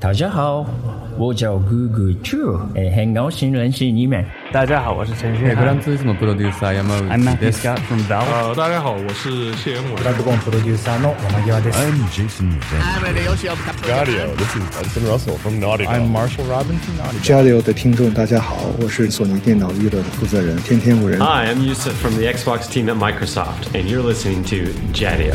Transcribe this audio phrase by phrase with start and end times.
[0.00, 0.64] 大家好，
[1.18, 4.24] 我叫 Google Two，哎，很高兴认识你们。
[4.52, 5.56] 大家好，我是陈旭涵。
[5.56, 8.30] grandissimo producer Yamauchi I'm Matthew です Scott from Valve。
[8.30, 9.96] 呃，大家好，我是谢元伟。
[17.24, 21.18] Jaleo 的听众，大家好，我是索尼电脑娱乐的负责人天天五人。
[21.18, 25.34] Hi, I'm Yusuf from the Xbox team at Microsoft, and you're listening to Jadio.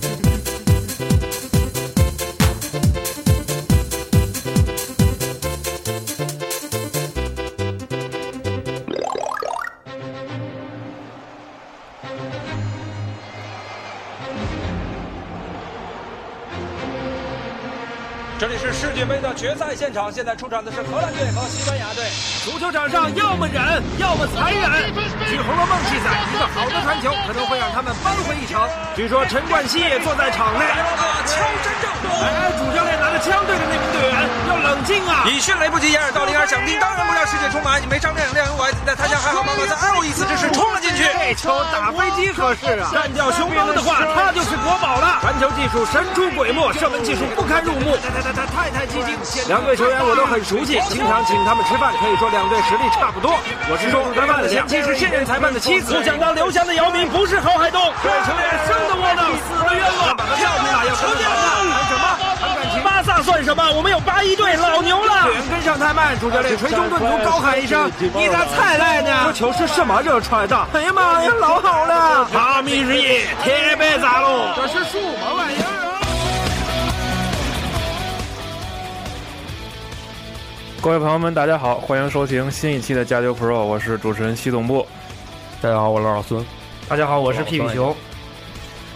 [19.01, 22.05] 界杯的决赛现场，现在出场的是荷兰队和西班牙队。
[22.45, 24.93] 足球场上要么忍，要么残忍。
[25.25, 28.61] 据《红楼梦》记载，一个好的传球可能会让他们扳回一城。
[28.93, 30.61] 据说陈冠希也坐在场内。
[31.25, 31.89] 敲真正，
[32.21, 34.13] 哎，主教练拿着枪对着那名队员，
[34.49, 35.25] 要冷静啊！
[35.25, 37.81] 以迅雷不及掩耳盗铃而响叮当然不让世界充满。
[37.81, 41.01] 你没商量，亮有我爱在他家还好妈妈在爱我一次之时冲了进去。
[41.01, 42.93] 这球打飞机可是啊！
[42.93, 44.60] 干掉熊猫的话，他就是。
[45.31, 47.95] 传球技术神出鬼没，射门技术不堪入目。
[48.03, 49.47] 太太太太太激进！
[49.47, 53.31] 两队球员我都很熟悉，经常请他们吃饭，可以说两队实力差不多。
[53.71, 55.95] 我是说，裁判的前妻是现任裁判的妻子。
[55.95, 60.17] 不想当刘翔的姚明不是郝海东，这球员生的窝囊，死的冤枉。
[60.35, 61.79] 跳出来要球员谈什么？
[61.79, 61.80] 谈
[63.21, 63.71] 算什么？
[63.73, 65.23] 我们有八一队老牛了。
[65.23, 70.55] 队员跟上太慢，主教练捶胸顿足，高喊一声：“你咋才来呢？”这球是什么热出来的？
[70.73, 72.25] 哎呀妈呀，老好了！
[72.25, 74.53] 哈密日夜，铁白咋喽？
[74.55, 76.01] 这是什么玩意儿啊？
[80.81, 84.87] 各位朋友们，大家好，欢迎收听新一期的加油 Pro，我是主持人西总部。
[85.61, 86.43] 大家好，我是老孙。
[86.89, 87.95] 大家好，我是屁屁熊。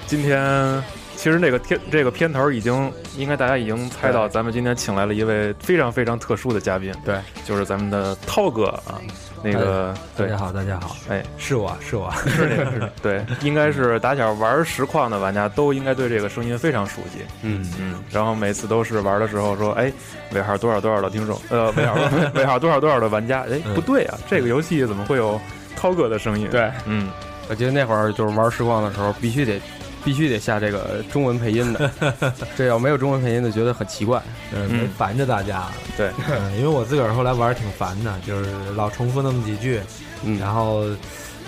[0.08, 0.84] 今天
[1.16, 9.02] 其实这个片这个片头已经应该大家已经猜到，咱们今天请来了一位非常非常特殊的嘉宾，对，就是咱们的涛哥啊，
[9.42, 17.66] 那个大家好，大家好，哎，是我是我，是这个是， 对，应该是打小玩实况的玩家都应该对这个声音非常熟悉，嗯。
[17.80, 19.92] 嗯，然后每次都是玩的时候说，哎，
[20.34, 21.96] 尾号多少多少的听众，呃，尾号
[22.36, 25.40] 尾号多少多少的玩家，哎，不对啊，这个游戏怎么会有
[25.76, 26.48] 涛哥的声音？
[26.52, 27.10] 对，嗯，
[27.50, 29.60] 我记得那会儿就是玩实况的时候，必须得
[30.06, 31.92] 必须得下这个中文配音的，
[32.56, 34.22] 这要没有中文配音的，觉得很奇怪。
[34.54, 35.66] 嗯，没烦着大家，
[35.98, 36.12] 对，
[36.56, 39.82] 因为我自个儿后来玩儿挺烦的，就是老重复那么几句，
[40.24, 40.86] 嗯，然后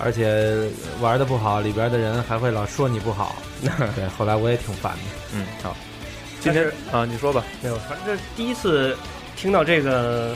[0.03, 0.67] 而且
[0.99, 4.99] 玩的不好，里边的人还会老说你不好， 对，后来我也挺烦的。
[5.35, 5.77] 嗯，好，
[6.41, 8.97] 今天啊，你说吧，没有，反正第一次
[9.35, 10.35] 听到这个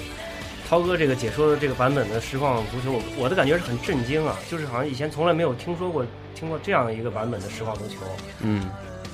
[0.70, 6.06] 涛哥这个解说的这个版本的实况足球，我我的感觉是很震惊啊，就是好像以前从来没有听说过
[6.42, 7.98] 听过这样一个版本的实况足球。
[8.42, 8.68] 嗯，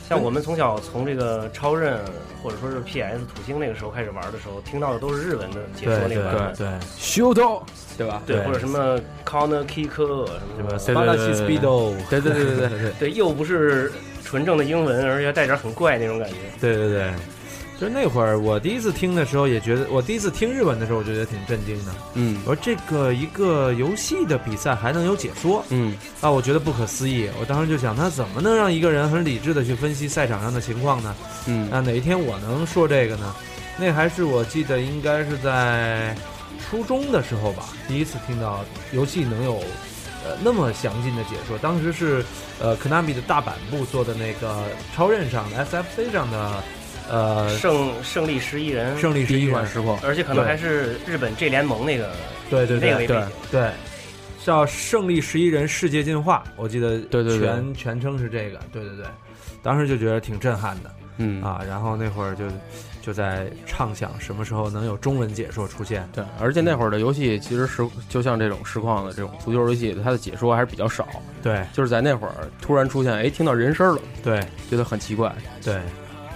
[0.08, 2.00] 像我们从小从这个超任
[2.42, 7.62] 或者说是 PS 土星那个时候开始玩的时候，听到的都是日文的解说那个版本，对修斗，
[7.98, 8.24] 对吧？
[8.26, 13.92] 对，或者什么 corner kick 什么什么，巴拉西 speedo，对对对对对对 对，又不是
[14.24, 16.36] 纯正的英文，而且带点很怪那种感觉。
[16.62, 17.12] 对对对。
[17.80, 21.92] 就是那会儿，我第一次听的时候也觉得，我第一次听日文的时候，我觉得挺震惊的。
[22.16, 27.30] 嗯，我说这个一个游戏的比赛还能有解说，嗯啊，我觉得不可思议。
[27.40, 31.16] 我当时就想，他怎么能让一个人很理智的去分析赛场上的情况呢？
[31.46, 33.36] 嗯那哪一天我能说这个呢？
[33.78, 36.16] 那还是我记得应该是在
[36.68, 39.54] 初中的时候吧，第一次听到游戏能有
[40.26, 41.56] 呃那么详尽的解说。
[41.60, 42.26] 当时是
[42.60, 44.64] 呃 Konami 的大阪部做的那个
[44.96, 46.64] 超任上的 SFC 上的
[47.10, 52.12] 呃胜胜利十一人，胜利十第一款实况，而且可能还是日本 G 联盟那个
[52.50, 53.32] 对对对对那个为背景。
[53.52, 53.72] 对，
[54.44, 57.48] 叫胜利十一人世界进化，我记得对对对。
[57.48, 59.06] 全全称是这个，对对对，
[59.62, 60.92] 当时就觉得挺震撼的。
[61.18, 61.44] 嗯。
[61.44, 62.46] 啊，然后那会儿就
[63.02, 66.08] 就在畅想什么时候能有中文解说出现。
[66.14, 71.08] 对，而且那会儿的游戏其实实就像这种实况的这种足球游戏，它的解说还是比较少。
[71.42, 71.66] 对。
[71.74, 74.40] 就是在那会儿突然出现，哎，听到人声了，对。
[74.70, 75.34] 觉得很奇怪。
[75.64, 75.76] 对，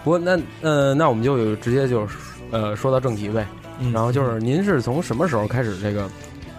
[0.03, 2.17] 不过那呃，那我们就有直接就是
[2.51, 3.47] 呃说到正题呗。
[3.79, 6.07] 嗯然后就是您是从什么时候开始这个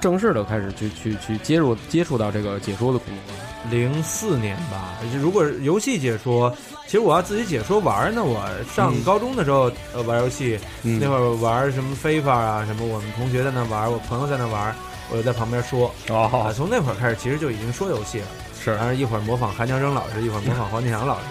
[0.01, 3.35] 正式的开始去去去接入接触到这个解说的工作？
[3.71, 4.99] 零四年吧。
[5.21, 6.53] 如果游戏解说，
[6.87, 8.25] 其实我要自己解说玩儿呢。
[8.25, 8.45] 我
[8.75, 14.75] 上嗯高中的时候，呃，玩游戏，嗯那会儿玩什么非法啊，什么我们同学在那玩，我朋友在那玩，
[15.13, 15.87] 我就在旁边说。
[16.09, 18.27] 啊，哦，从那会儿开始，其实就已经说游戏了。
[18.61, 21.27] 是然后一会儿模仿韩强生老师，一会儿模仿黄健翔老师，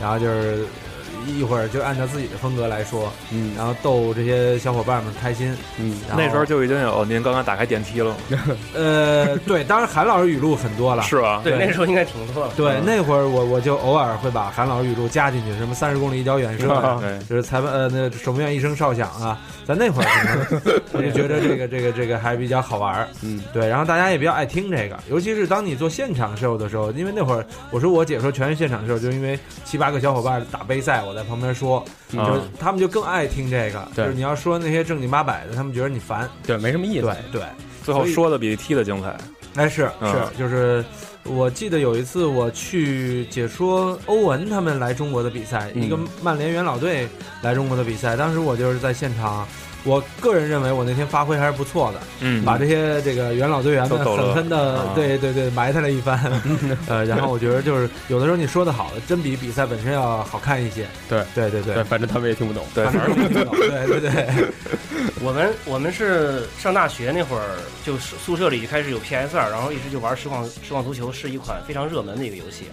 [0.00, 0.85] 然后就是呃
[1.26, 5.56] 一会儿就按照自己的风格来说，嗯然后逗这些小伙伴们开心。
[5.78, 8.14] 嗯那时候就已经有您刚刚打开电梯了，
[8.74, 11.40] 呃，对，当然韩老师语录很多了，是吧？
[11.44, 12.52] 对，那时候应该挺多了。
[12.56, 37.40] 对，那会儿我我就偶尔会把韩老师语录加进去，什么三十公里一脚远射啊，对，就是裁判呃那守门员一声哨响啊，咱那会儿可能 我就觉得这个这个这个还比较好玩儿，嗯对，然后大家也比较爱听这个，尤其是当你做现场秀的时候，因为那会儿我说我解说全是现场秀，就因为七八个小伙伴打杯赛，我在旁边说，嗯就是他们就更爱听这个，对就是你要说那些正经八百的，他们觉得你烦，对，没什么意思对。
[37.40, 37.42] 对。
[37.82, 39.16] 最后说的比踢的精彩。
[39.54, 40.84] 哎，是嗯是，就是
[41.24, 47.08] 我记得有一次我去解说欧文他们来中国的比赛，嗯一个曼联元老队
[47.42, 49.48] 来中国的比赛，当时我就是在现场。
[49.86, 52.44] 我个人认为我那天发挥还是不错的，嗯。
[52.44, 54.92] 把这些这个元老队员们都狠狠的啊。
[54.94, 56.20] 对对对埋汰了一番，
[56.88, 60.86] 呃，然后我觉得就是有的时候你说的好，真比比赛本身要好看一些。
[61.08, 61.24] 对。
[61.34, 61.74] 对对对。
[61.74, 62.66] 对，，反正他们也听不懂。
[62.74, 63.54] 对，反正听不懂。
[63.56, 64.44] 对对对，
[65.22, 72.64] 我们我们是上大学那会儿，就宿宿舍里就开始有 PS 二，然后一直就玩实况实况足球，是一款非常热门的一个游戏。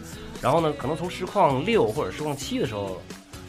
[0.41, 3.01] 然后呢，可能从实况六或者实况七的时候，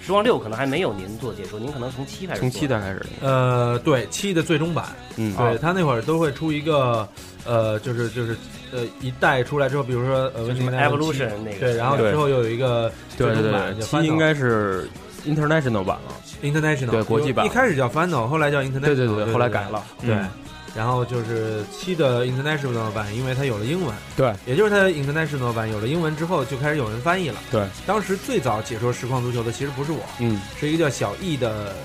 [0.05, 2.41] 实况六可能还没有您做解说，您可能从七开始。
[2.41, 4.87] 从七代开始，呃，对七的最终版，
[5.17, 7.09] 嗯，对他那会儿都会出一个，
[7.45, 8.37] 呃，就是就是
[8.73, 14.89] 呃一代出来之后，比如说呃，就什么 Evolution 那个对，然后之后又有一个对对最终版对，七应该是
[15.27, 16.15] international 版了。
[16.43, 19.69] International 对国际版一开始叫 Final，后来叫 International，对对对对，后来改。
[19.71, 19.83] 了。
[20.03, 20.29] 对嗯，
[20.75, 27.41] 然后就是七的 International 版，因为它有了英文，对，也就是它 International 版有了英文之后，就开始有人翻译了。
[27.51, 30.41] 对，当时最早解说实况足球的其实不是我，嗯。
[30.59, 31.77] 是一个叫小易的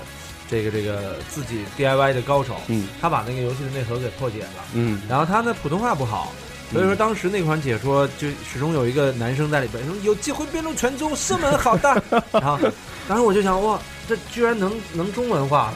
[0.50, 2.88] 这个这个自己 DIY 的高手，嗯。
[3.00, 4.64] 他把那个游戏的内核给破解了。
[4.74, 6.32] 嗯，然后他呢普通话不好，
[6.72, 12.02] 所以说当时那款解说就始终有一个男生在里边说有机会变成全中射门好的，
[12.32, 12.58] 然后
[13.06, 15.74] 当时我就想哇，这居然能能中文化了，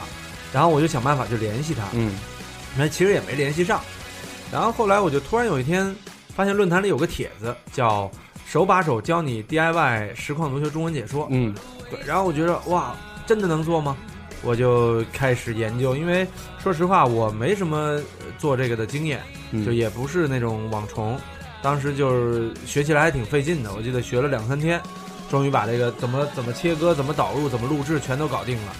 [0.51, 2.11] 然后我就想办法去联系他，嗯
[2.77, 3.81] 那其实也没联系上，
[4.51, 5.95] 然后后来我就突然有一天
[6.35, 8.09] 发现论坛里有个帖子叫
[8.45, 11.55] 手把手教你 DIY 实况足球中文解说，嗯
[11.89, 12.95] 对，然后我觉得哇，
[13.25, 13.95] 真的能做吗？
[14.43, 16.27] 我就开始研究，因为
[16.61, 18.03] 说实话，我没什么呃
[18.37, 21.17] 做这个的经验，嗯，就也不是那种网虫，
[21.61, 23.73] 当时就是学起来还挺费劲的。
[23.73, 24.79] 我记得学了两三天，
[25.31, 28.73] 终于把这个怎么怎么切割、怎么导入、怎么录制全都搞定了。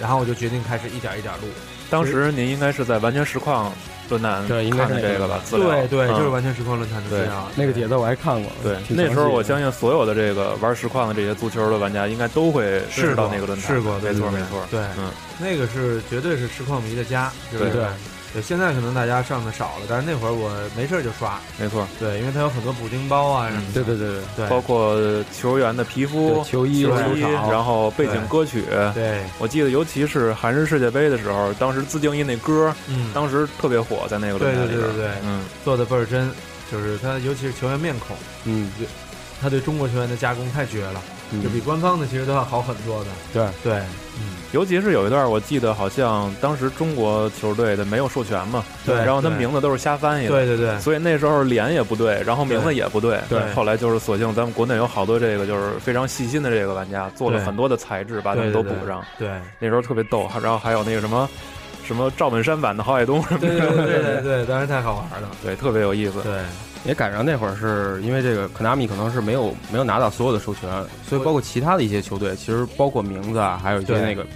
[0.00, 1.46] 然后我就决定开始一点一点录。
[1.92, 3.70] 当时您应该是在完全实况
[4.08, 5.38] 论坛对应该是这个吧？
[5.44, 7.46] 资料对对，嗯就是完全实况论坛的资料。
[7.54, 8.50] 那个帖子我还看过。
[8.62, 13.74] 对，那时候我相信所有的这个玩实况的这些足球的玩家，应该都会试到那个论坛。
[13.74, 14.66] 试过，没错没错。
[14.70, 17.84] 对，嗯，那个是绝对是实况迷的家，对对
[18.32, 18.42] 对？
[18.42, 21.86] 现在可能大家上的少了，但是那会儿我没事就刷，没错。
[21.98, 23.72] 对，因为它有很多补丁包啊什么的。
[23.72, 24.96] 对对对对，对，包括
[25.32, 27.20] 球员的皮肤、球衣、球衣，
[27.50, 28.64] 然后背景歌曲。
[28.94, 34.80] 对，我记得，尤其是韩日世界杯的时候，当时自定义那歌，嗯，当时特别火，在那个对论坛里边。
[34.80, 36.30] 对对对对，嗯，做的倍儿真，
[36.70, 38.70] 就是他，尤其是球员面孔，嗯，
[39.40, 43.10] 他对中国球员的加工太绝了，嗯就比官方的其实都要好很多的。
[43.32, 43.74] 对对，
[44.18, 59.02] 嗯，尤其是有一段，我记得好像当时中国球队的没有授权嘛，对然后他名字都是瞎翻译的，对对对，所以那时候脸也不对，然后名字也不对，对后来就是索性咱们国内有好多这个就是非常细心的这个玩家，做了很多的材质，把他们都补上。
[59.18, 61.28] 对，那时候特别逗，然后还有那个什么
[61.84, 65.28] 什么赵本山版的郝海东什么的，对对对对对对，当时太好玩了。
[65.42, 66.20] 对，特别有意思。
[66.22, 66.32] 对，
[66.84, 70.68] 也赶上那会儿是因为这个 Konami 可能是没有没有拿到所有的授权，
[71.06, 74.26] 所以包括其他的一些球队，其实包括名字啊，还有一些那个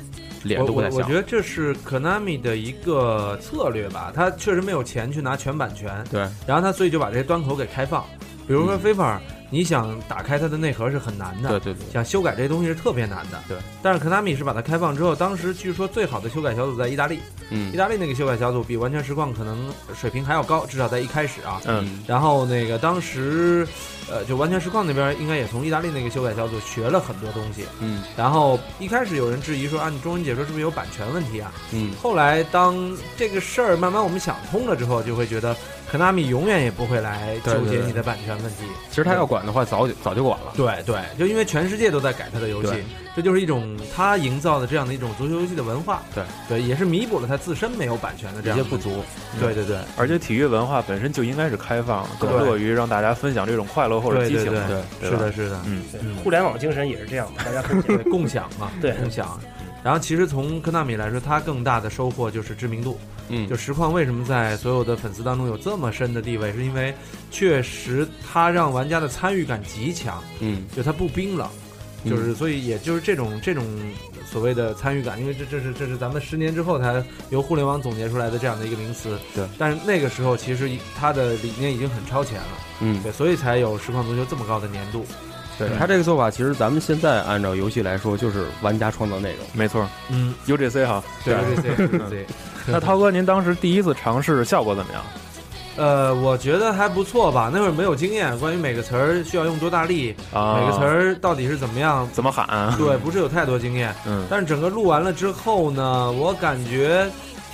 [0.42, 1.14] 脸我都不太像我我觉。
[1.14, 8.04] 得这是 Konami 的一个策略吧，他确实没有钱去拿全版权，对，然后他所以就把这些端口给开放，
[8.46, 8.80] 比如说嗯。
[8.94, 9.18] FIFA，、
[9.50, 13.42] 你想打开它的内核是很难的，对对对，想修改这些东西是特别难的。
[13.48, 21.60] 对，但是 Konami 是把它开放之后，当时据说最好的修改小组在意大利，嗯意大利那个修改小组比完全实况可能水平还要高，至少在一开始啊。
[21.66, 23.66] 嗯，然后那个当时，
[24.10, 27.64] 呃，就完全实况那边应该也从意大利那个修改小组学了很多东西。
[27.80, 31.52] 嗯然后一开始有人质疑说啊，你中文解说是不是有版权问题啊？
[31.72, 35.56] 嗯后来当这个事儿慢慢我们想通了之后，就会觉得
[35.92, 38.64] Konami 永远也不会来纠结你的版权问题。
[38.90, 40.52] 其实他要管的话，早就早就管了。
[40.56, 42.84] 对对，就因为全世界都在改他的游戏，
[43.16, 46.02] 这就是一种他营造的这样的一种足球游戏的文化。
[46.14, 49.02] 对对，也是弥补了他自身没有版权的这样一些不足。
[49.40, 54.46] 对对对，而且体育文化本身就应该是开放，更乐于让大家分享这种快乐或者激情。
[55.00, 55.82] 对，是的，是的，嗯，
[56.22, 59.38] 互联网精神也是这样的，大家可以 共享嘛，对，共享。
[59.86, 62.98] 然后，其实从科纳米来说，它更大的收获就是知名度。
[63.28, 66.92] 嗯，就实况为什么在所有的粉丝当中有这么深的地位，是因为
[67.30, 70.20] 确实它让玩家的参与感极强。
[70.40, 71.48] 嗯，就它不冰冷，
[72.04, 73.64] 就是所以也就是这种这种
[74.28, 77.00] 所谓的参与感，因为这这是这是咱们十年之后才
[77.30, 79.16] 由互联网总结出来的这样的一个名词。
[79.36, 82.58] 对，但是那个时候其实它的理念已经很超前了。
[82.80, 85.06] 嗯，对，所以才有实况足球这么高的粘度。
[85.58, 89.88] 对他这个做法，其实咱们现在按照游戏来说，就是玩家创造内容，没错。
[90.10, 92.24] 嗯，UGC 哈，对 UGC。
[92.66, 95.02] 那涛哥，您当时第一次尝试效果怎么样？
[95.76, 97.50] 呃，我觉得还不错吧。
[97.52, 102.74] 那会儿没有经验，关于每个词儿需要用多大力，每个词儿到底是怎么样，怎么喊？
[102.76, 103.94] 对，不是有太多经验。
[104.06, 104.24] 嗯。
[104.30, 107.06] 但是整个录完了之后呢，我感觉。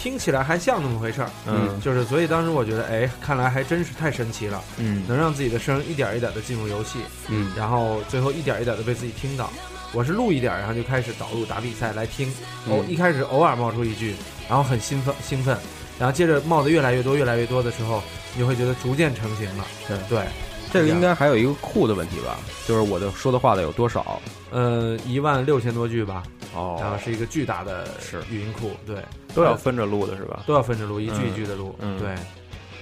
[0.03, 9.49] 听起来还像那么回事儿，嗯，就是所以当时我觉得，哎，看来还真是太神奇了，嗯，能让自己的声一点一点的进入游戏，嗯，然后最后一点一点的被自己听到。
[9.93, 12.35] 我是录一点，然后就开始导入打比赛来听，
[12.69, 14.17] 偶一开始偶尔冒出一句，
[14.49, 15.57] 然后很兴奋兴奋，
[16.01, 18.03] 然后接着冒的越来越多越来越多的时候，
[18.35, 19.65] 你就会觉得逐渐成型了。
[19.87, 19.97] 对。
[20.09, 20.25] 对，
[20.73, 24.21] 这个应该还有一个库的问题吧，就是我的说的话的有多少？
[24.51, 26.23] 呃，一万六千多句吧。
[26.55, 28.97] 哦，然后是一个巨大的是语音库，对，
[29.35, 30.43] 都要分着录的是吧？
[30.47, 31.75] 都要分着录，一句一句的录。
[31.79, 32.15] 嗯，对。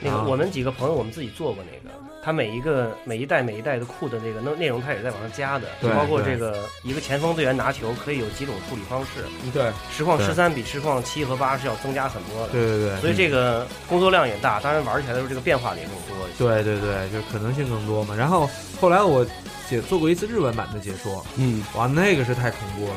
[0.01, 9.25] 那个我们几个朋友，我们自己做过那个，他每一个每一代每一代的库的那个内内容，它也在往上加的，就包括这个一个前锋队员拿球可以有几种处理方式。
[9.53, 12.53] 对，实况十三比实况七和八是要增加很多的。
[12.53, 13.01] 对对对。
[13.01, 16.27] 所以这个工作量也大，当然玩起来的时候这个变化也更多。
[16.37, 18.15] 对对对，就是可能性更多嘛。
[18.15, 18.49] 然后
[18.81, 19.25] 后来我
[19.69, 22.97] 解做过一次日文版的解说，嗯，哇，那个是太恐怖了。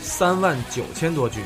[0.00, 1.40] 三万九千多句，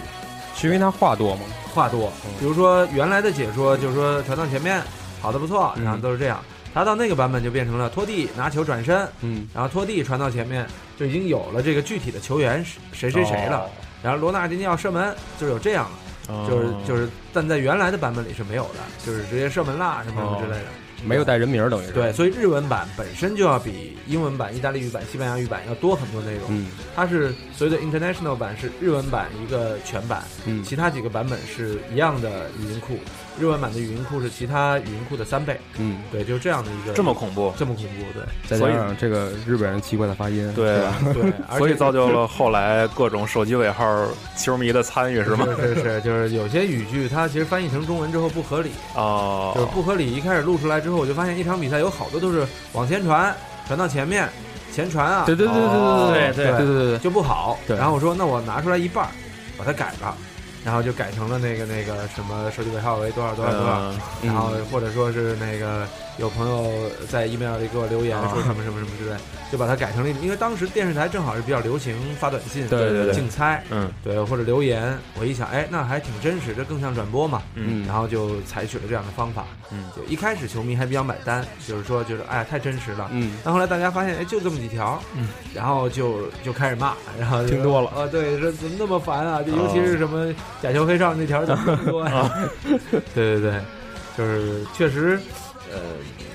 [0.56, 1.42] 是因为它话多吗？
[1.72, 2.12] 话多。
[2.40, 4.82] 比如说原来的解说就是说传到前面，
[5.20, 6.42] 跑的不错，然后都是这样。
[6.74, 10.66] 他到那个版本就变成了拖地拿球转身，嗯，然后拖地传到前面，
[10.98, 13.68] 就已经有了这个具体的球员谁谁谁了。
[14.02, 15.90] 然后罗纳今天要射门，就是有这样
[16.26, 20.66] 的，就是就是，但在原来的版本里是没有的，就是直接射门啦什么什么之类的。
[21.04, 26.42] 没有带人名，等于是对，所以日文版本身就要比英文版、意大利语版、西班牙语版要多很多内容。
[26.48, 32.96] 嗯，它是所谓的 international 版是日文版一个全版，嗯，其他几个版本是一样的语音库。
[33.38, 35.58] 日文版的语音库是其他语音库的三倍。
[35.78, 38.22] 嗯，对，就是这样的一个这么恐怖，这么恐怖，对。
[38.48, 40.94] 再加上这个日本人奇怪的发音，对吧？
[41.14, 43.84] 对， 所以造就了后来各种手机尾号
[44.36, 45.46] 球迷的参与，是吗？
[45.58, 50.12] 是是，就是有些语句它其实翻译成中文之后不合理哦，就是不合理。
[50.12, 53.34] 一开始录出来之后，我就发现一场比赛有好多都是往前传，
[53.66, 54.28] 传到前面，
[54.72, 57.58] 前传啊，对对对对对对对对对，就不好。
[57.66, 59.08] 对，然后我说那我拿出来一半，
[59.56, 60.16] 把它改了。
[60.64, 63.92] 然后就改成了那个那个什么手机尾号为多少多少多少，
[64.22, 65.86] 然后或者说是那个
[66.18, 66.70] 有朋友
[67.08, 69.16] 在 email 里给我留言说什么什么什么之类，
[69.50, 91.26] 就把它改成了，因为当时电视台正好是比较流行发短信，对对对，竞猜，嗯，对，或者留言，我一想，哎，那还挺真实，这更像转播嘛，嗯，然后就采取了这样的方法，嗯，就一开始球迷还比较买单，就是说觉得哎太真实了，嗯，但后来大家发现，哎，就这么几条，嗯，然后就就开始骂，然后听多了，啊，对，说怎么那么烦啊，就尤其是什么假球黑哨那。
[91.26, 92.30] 条怎么多呀？
[93.14, 93.60] 对对对，
[94.16, 95.18] 就是确实，
[95.72, 95.80] 呃，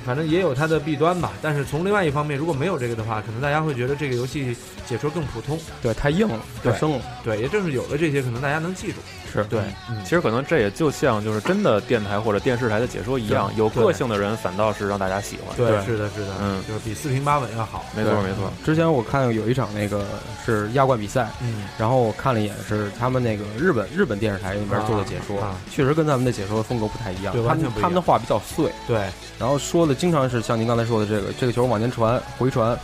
[0.06, 1.34] 反正也有它的弊端吧。
[1.42, 4.56] 但是从另外一方面，如果没有这个的话，可能大家会觉得这个游戏
[4.86, 7.02] 解说更普通，对，太硬了，太生了。
[7.24, 9.00] 对，也正是有了这些，可能大家能记住。
[9.32, 9.60] 是对，
[10.04, 15.56] 其实可能这也就像就是真的电台或者电视台的解说一样，有个性的人反倒是让大家喜欢。
[15.56, 17.86] 对，是的，是的，嗯，就是比四平八稳要好。
[17.96, 18.52] 没错，没错。
[18.66, 20.06] 之前我看有一场那个
[20.46, 25.38] 是亚冠比赛，嗯，然后我看了一眼，是他们那个日本日本电视台那边做的解说，
[25.70, 27.34] 确实跟咱们的解说风格不太一样。
[27.34, 27.82] 对，完全不一样。
[27.82, 28.98] 他们的话比较碎，对，
[29.38, 32.78] 然后说的经常是像您刚才说的这个，这个球往前传回传，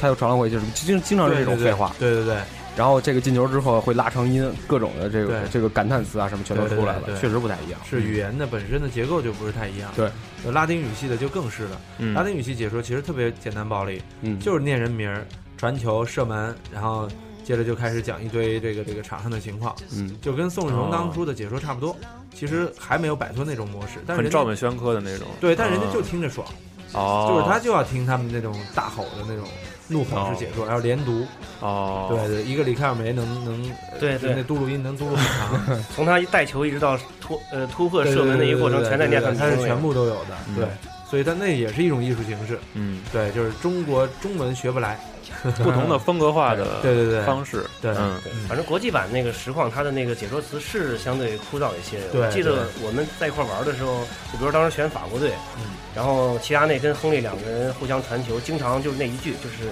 [0.00, 1.94] 他又传了回去，经经常是这种废话。
[1.98, 2.36] 对对对。
[2.74, 7.78] 然后这个进球之后会拉长音，各种的这个这个感叹词啊什么全都出来了，确实不太一样。
[7.84, 9.90] 是语言的本身的结构就不是太一样。
[9.94, 10.10] 对，
[10.50, 11.80] 拉丁语系的就更是了。
[12.14, 15.14] 拉丁语系解说其实特别简单暴力，嗯，就是念人名、
[15.58, 17.06] 传球、射门，然后
[17.44, 21.94] 接着就开始讲一堆这个这个场上的情况，嗯，就跟宋世荣当初的解说差不多。
[22.34, 25.28] 其实还没有摆脱那种模式，但是很照本宣科的那种。
[25.38, 26.46] 对，但人家就听着爽，
[26.94, 29.46] 哦，就是他就要听他们那种大吼的那种。
[29.92, 31.26] 怒吼式解说，然后连读，
[31.60, 33.62] 哦，对对，一个里卡尔梅能能，
[34.00, 40.66] 对对，那嘟噜音能嘟噜很长， 从他一带球一直到突呃突破射门的一个过程，全在念他他是全部都有的，对，
[41.08, 42.58] 所以他那也是一种艺术形式。
[42.74, 44.98] 嗯，对，就是中国中文学不来，
[45.62, 51.98] 不同的风格化的对对对方式，对，嗯，反正国际版那个实况，它的那个解说词是相对枯燥一些。
[52.12, 59.70] 对我记得我们在一块玩的时候，就比如当时选法国队，嗯，然后齐达内跟亨利两个人互相传球，经常就是那一句就是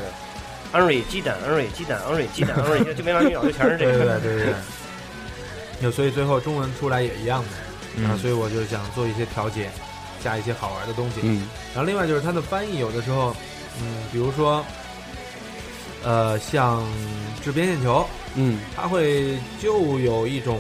[0.73, 3.93] 安瑞鸡蛋，安瑞鸡蛋，安瑞鸡蛋，安瑞就没完没了，就全是这个。
[3.99, 4.55] 对对对对对。
[5.81, 7.49] 就所以最后中文出来也一样的，
[7.97, 9.71] 嗯然后所以我就想做一些调节，
[10.23, 11.21] 加一些好玩的东西。
[11.23, 13.35] 嗯，然后另外就是它的翻译有的时候，
[13.81, 14.63] 嗯，比如说，
[16.05, 16.83] 呃，像
[17.43, 20.59] 掷边线球，嗯，它会就有一种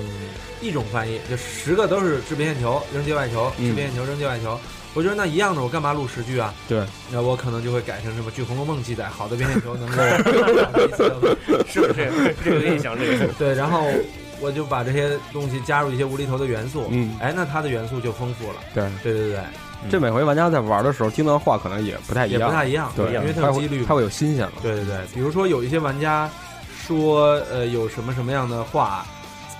[0.60, 4.58] 一种翻译，就十个都是掷边线球、扔界外球、嗯掷边线球、扔界外球。
[4.92, 6.52] 我觉得那一样的，我干嘛录十句啊？
[6.68, 8.30] 对，那我可能就会改成什么？
[8.32, 9.94] 据《红楼梦》记载，好的边线球能够
[11.68, 12.98] 是不是这个印象？
[12.98, 13.84] 这 个对，然后
[14.40, 18.56] 我就把这些东西加入一些无厘头的元素，嗯，哎，那它的元素就丰富了。
[18.74, 19.40] 对，对对对，
[19.88, 24.52] 这每回玩家在玩的时候听到的话可能也不太一样，也不太一样，对，因为它几率，它会有新鲜了。
[24.60, 26.28] 对对对，比如说有一些玩家
[26.86, 29.06] 说，呃，有什么什么样的话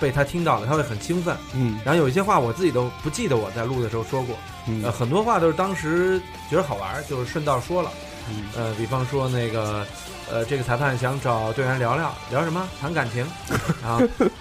[0.01, 4.37] 被他听到了，他会很兴奋，嗯，然后有一些话我自己都不记得我在录的时候说过，
[4.67, 4.83] 嗯。
[4.85, 7.91] 呃，很多话都是当时觉得好玩，就是顺道说了，
[8.29, 9.87] 嗯，呃，比方说那个。
[10.33, 12.65] 呃，这个裁判想找队员聊聊聊什么？
[12.81, 13.27] 谈感情，
[13.83, 13.99] 啊，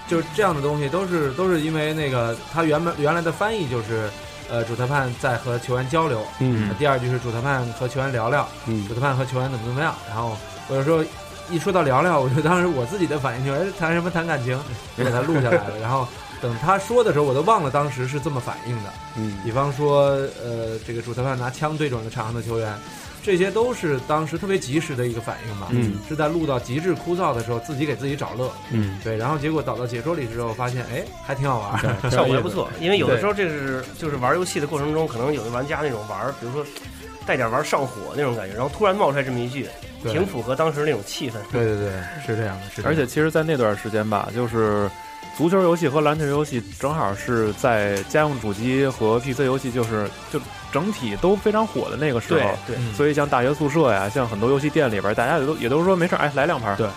[0.07, 4.07] 就是这样的东西，都是都是因为那个他原本原来的翻译就是，
[4.49, 10.35] 呃，主裁判在和球员交流，嗯，第二句是主裁判和球员聊聊，嗯，主裁判和球员怎么怎么样，然后
[10.67, 11.03] 我有时候
[11.49, 14.59] 一说到聊聊，我就当时我自己的反应就是，哎，谈什么谈感情，
[14.97, 16.07] 就给他录下来了，然后
[16.41, 20.09] 等他说的时候，我都忘了当时是这么反应的，嗯，比方说，
[20.43, 22.73] 呃，这个主裁判拿枪对准了场上的球员。
[23.23, 31.79] 这些都是当时特别及时的一个反应吧，嗯，是在录到极致枯燥的时候，自己给自己找乐，嗯，对，然后结果导到解说里之后，发现哎，还挺好玩，
[32.11, 32.69] 效果还不错。
[32.79, 36.65] 因为有的时候这是就是玩游戏的过程中，可能有的玩家那种玩，比如说
[37.25, 39.67] 带点玩上火那种感觉，然后突然冒出来这么一句，
[40.03, 41.33] 挺符合当时那种气氛。
[41.51, 41.91] 对对对，
[42.25, 42.81] 是这样的，是。
[42.87, 44.89] 而且其实，在那段时间吧，就是。
[45.39, 50.37] 足球游戏和篮球游戏正好是在家用主机和 PC 游戏，就是就
[50.69, 52.41] 整体都非常火的那个时候。
[52.67, 56.75] 对，对所以像大学宿舍呀，像很多游戏店里边，大家也都也都说没事，哎，来两盘。
[56.75, 56.89] 对，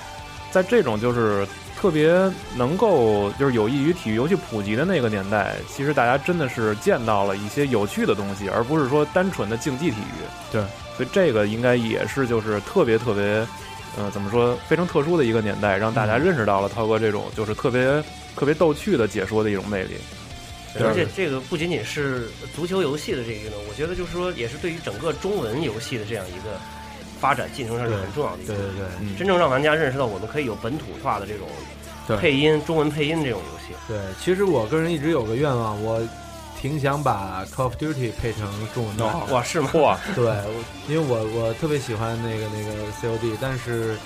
[0.50, 1.46] 在这种就是
[1.80, 2.10] 特别
[2.56, 10.26] 能够就是有益于体育游戏普及的那个年代，其实大家真的是见到了一些有趣的东西，而不是说单纯的竞技体育。
[10.50, 10.60] 对，
[10.96, 13.46] 所以这个应该也是就是特别特别，
[13.96, 18.02] 呃，怎么说非常特殊的一个年代，让大家认识到了涛哥这种就是特别。
[18.36, 19.94] 特别逗趣的解说的一种魅力，
[20.80, 26.58] 而且这个不仅仅是足球游戏的这个运动，我觉得就是说，也是对于整个中文游戏的这样一个
[27.20, 28.54] 发展进程上是很重要的一个。
[28.54, 31.46] 对对对，嗯、真正让玩家认识到我们可以有本土化的这种
[32.18, 33.74] 配音、中文配音这种游戏。
[33.86, 36.00] 对，其实我个人一直有个愿望，我
[36.60, 39.04] 挺想把 Call of Duty 配成中文的。
[39.30, 39.70] 哇，是吗？
[39.74, 40.24] 哇， 对，
[40.88, 43.96] 因为我我特别喜欢那个那个 COD，但是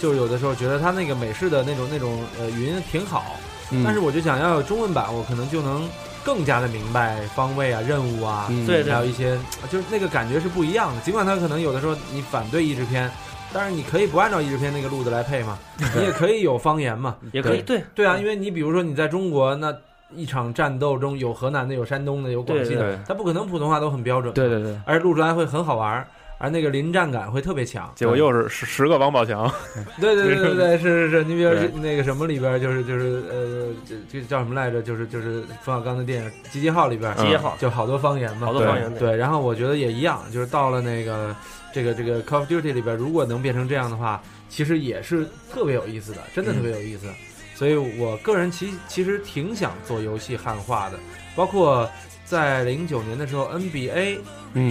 [0.00, 3.36] 就有的时候觉得它那个美式的那种那种呃语音挺好。
[3.70, 5.88] 嗯、但是我就想要有中文版，我可能就能
[6.24, 9.38] 更加的明白方位啊、任务啊，嗯、对，还有一些
[9.70, 11.00] 就是那个感觉是不一样的。
[11.00, 13.10] 尽管它可能有的时候你反对译制片，
[13.52, 17.82] 但是你可以不按照译制片那个路子来配嘛，你也可以有方言嘛， 也可以对。
[17.94, 18.06] 对。
[18.06, 19.74] 啊，因为你比如说你在中国那
[20.14, 26.06] 一场战斗中有河南的、有山东的、有广西的，他不可能普通话都很标准，对对对，而且录出来会很好玩。
[26.44, 29.50] 而那个临战感会特别强，结果又是十十个王宝强，
[29.98, 34.82] 对对对对对，是是是，你比如那个什么里边就是就是呃，这这叫什么来着？
[34.82, 39.16] 就是就是冯小刚的电影《集结号》里边，集结号就好多方言嘛，好多方言对。
[39.16, 41.34] 然后我觉得也一样，就是到了那个
[41.72, 47.06] 这个这个 Call of Duty 里边，如果能变成这样的话，其实也是特别有意思的，真的特别有意思。
[47.54, 50.98] 所以我个人其其实挺想做游戏汉化的，
[51.34, 51.88] 包括。
[52.24, 54.18] 在零九年的时候，NBA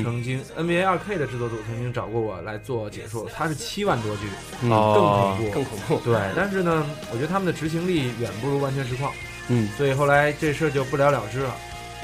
[0.04, 4.24] 曾经、嗯、NBA 二 K 的制作组曾经找过我来做解说，他是七万多句，
[4.64, 5.98] 嗯、更恐怖，更恐怖。
[6.04, 9.14] 对，但是呢，我觉得他们的执行力远不如完全实况，
[9.50, 11.56] 嗯，所以后来这事儿就不了了之了。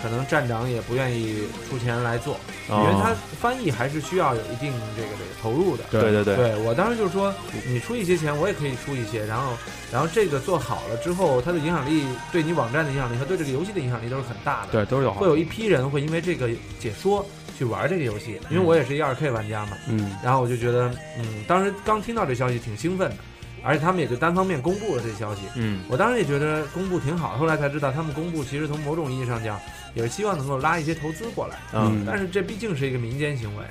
[0.01, 2.35] 可能站长也不愿意出钱来做，
[2.69, 5.83] 哦、因为他翻译还是需要有一定这个这个投入的。
[5.91, 7.33] 对对对，对我当时就是说，
[7.67, 9.53] 你出一些钱，我也可以出一些，然后
[9.91, 14.71] 然后这个做好了之后，它的影响力对你网站的影响力和对这个游戏的影响力都是很大的。
[14.71, 15.13] 对，都是有。
[15.13, 17.25] 会有一批人会因为这个解说
[17.57, 19.71] 去玩这个游戏，因为我也是一二 K 玩家嘛。
[19.87, 20.11] 嗯。
[20.23, 23.17] 然后我就觉得，嗯，当时刚听到这消息挺兴奋的。
[23.63, 29.59] 而且他们也就单方面公布了这消息，嗯，我当时也觉得公布挺好，后来才知道他们公布其实从某种意义上讲，
[29.93, 33.63] 也是希望能够拉一些投资过来，嗯，但是这毕竟是一个民间行为，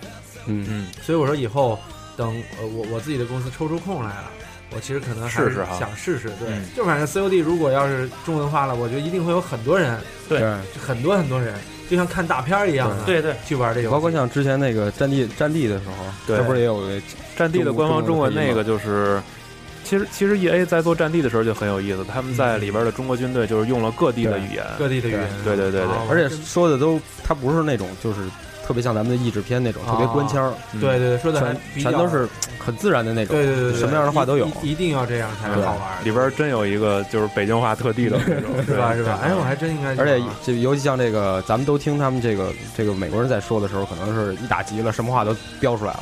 [0.47, 0.67] 嗯。
[0.69, 1.79] 嗯，所以我说以后
[2.17, 4.31] 等呃我我自己的公司抽出空来了，
[4.75, 9.99] 我其实可能还是想试试，对，嗯、就反正 COD 如果要是中文化了，我觉得一定会有很多人，
[10.29, 10.41] 对，
[10.79, 11.55] 很多很多人
[11.89, 13.93] 就像看大片儿一样的，对对，去玩这游戏。
[13.93, 15.95] 包括像之前那个战地战地的时候，
[16.27, 16.37] 对。
[16.37, 16.83] 这不是也有
[17.37, 19.21] 战地的官方中文那个就是。
[19.89, 28.21] 其实，其实 E A 在做战地的时候就很有意思，他们在里边的中国军队就是用了各地的语言，各地的语言，对对对对，而且说的都，他不是那种就是。
[28.69, 32.29] 特别像咱们的译制片那种，特别官腔，对对对，说的全全都是
[32.59, 36.05] 很自然的那种，对对对，什么样的话都有，一定要这样才能好玩。
[36.05, 38.93] 里边真有一个就是北京话特地的那种， 是吧？
[38.93, 39.19] 是吧？
[39.23, 39.97] 哎，我还真应该。
[39.97, 46.01] 而且这尤其像这个，咱们都听他们这个这个美国人在说的时候，可能是一打急了，什么话都飙出来了。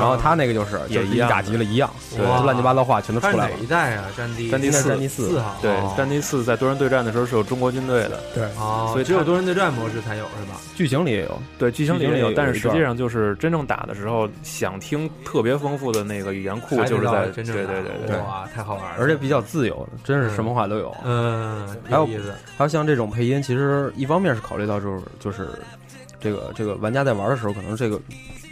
[0.00, 3.54] 然后他那个就是也一打急了一样，对，乱七八糟话全都出来了。
[3.56, 4.06] 哪一代啊？
[4.16, 4.88] 战地战地四。
[4.88, 5.38] 战地四。
[5.38, 8.48] 号，对，战地四在多人对战的时候是有中国军队的，对，
[8.90, 10.58] 所以只有多人对战模式才有是吧？
[10.74, 12.80] 剧情里也有，对，剧情里也有，但是实际。
[12.80, 20.96] 上就是真正打的时候，想听特别丰富的那个语言库，就是在真正对对对对，哇，太好玩了，而且比较自由，真是什么话都有。
[21.04, 22.06] 嗯，还有
[22.56, 25.48] 还有像这种配音，其实一方面是考虑到就是就是
[26.18, 28.00] 这个这个玩家在玩的时候，可能这个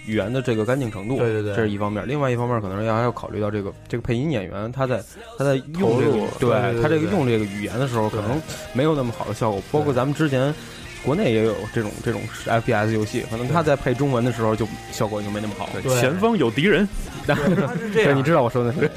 [0.04, 2.06] 语言的这个干净程度，对对对，这是一方面。
[2.06, 5.02] 另外一方面，可能要还要考虑到这个这个配音演员他在
[5.38, 8.38] 他在用这个对他这个用这个语言的时候，可能
[8.74, 9.62] 没有那么好的效果。
[9.72, 10.54] 包括咱们之前。
[11.04, 15.68] 国内也有这种这种 FPS 游戏，可能他在配中文的时候就效果就没那么好。
[16.00, 16.86] 前方有敌人，
[17.26, 18.90] 他是这样，你知道我说的是？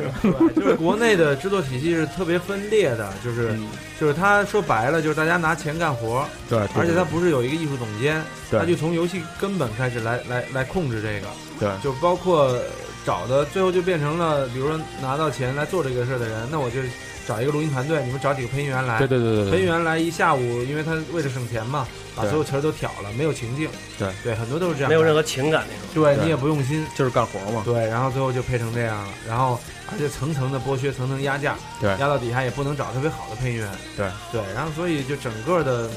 [0.56, 3.56] 就是国内的制作体系是特别分裂的，就是
[4.00, 11.28] 就是他说白了就是大家拿钱干活，对，而且他不是有一个艺术总监，他就从游戏根本开始来来来控制这个，
[11.60, 12.58] 对，就包括
[13.06, 16.80] 找的最后就变成了，比如说拿到钱来做这个事儿的人，那我就。
[17.28, 18.98] 找一个录音团队，你们找几个配音员来。
[19.00, 23.70] 对对对对，配音员来一下午，因为他为了省钱嘛，把所有词儿都挑了，没有情境。
[23.98, 26.04] 对对，很多都是这样，没有任何情感那种。
[26.16, 27.62] 对你也不用心，就是干活嘛。
[27.66, 29.60] 对，然后最后就配成这样了，然后
[29.92, 33.68] 而且层层的剥削，层层压价，对，压到底下也不能找特别好的配音员。
[33.96, 35.90] 对对，然后所以就整个的。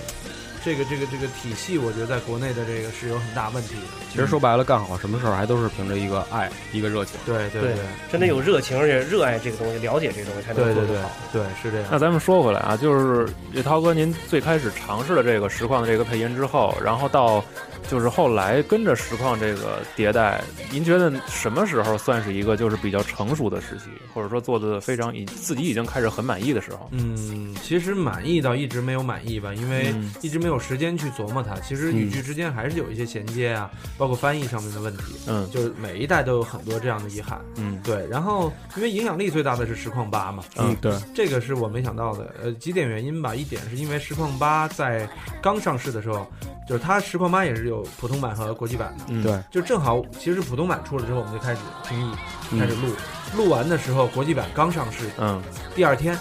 [0.64, 3.81] 这个这个这个体系，我觉得在国内的这个是有很大问题的。
[4.11, 7.20] 其实说白了，干好什么事儿还都是凭着一个爱，一个热情。
[7.27, 7.74] 对对对，
[8.11, 11.11] 真的有热情，而且热爱这个东西，了解这个东西才能做得好。
[11.33, 11.88] 对，是这样。
[11.90, 17.44] 那咱们说回来啊，就是叶涛哥，您最开始尝试了这个实况的这个配音之后，然后到。
[17.90, 26.88] 就是后来跟着实况这个迭代，您觉得什么时候算是一个就是比较成熟的时期，或者说做的非常已自己已经开始很满意的时候？
[26.92, 31.54] 嗯，其实满意到一直没有满意吧，因为一直没有时间去琢磨它。
[31.60, 35.02] 其实语句之间还是有一些衔接啊，包括翻译上面的问题。
[35.26, 37.40] 嗯，就是每一代都有很多这样的遗憾。
[37.56, 38.06] 嗯，对。
[38.08, 40.42] 然后因为影响力最大的是实况八嘛。
[40.56, 40.92] 嗯，对。
[41.14, 42.34] 这个是我没想到的。
[42.42, 43.34] 呃，几点原因吧？
[43.34, 45.08] 一点是因为实况八在
[45.42, 46.26] 刚上市的时候，
[46.66, 48.14] 就是它实况八也是有普通。
[48.24, 52.14] 版和国际版的，嗯，对，就正好，其实普通版出了之后，我们就开始听译，
[52.59, 52.94] 开始录，
[53.37, 55.42] 录完的时候，国际版刚上市，嗯，
[55.74, 56.16] 第二天，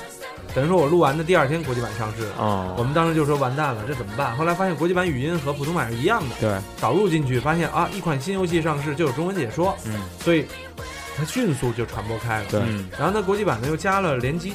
[0.53, 4.35] 等于说我录完的第二天，国际版上市，哦，我们当时就说完蛋了，这怎么办？
[4.35, 10.45] 后来发现国际版语音和普通版是一样的，对，导入进去发现啊，一款新游戏上市就有中文解说，嗯，所以
[11.15, 12.59] 它迅速就传播开了，对，
[12.99, 14.53] 然后呢，国际版呢又加了联机。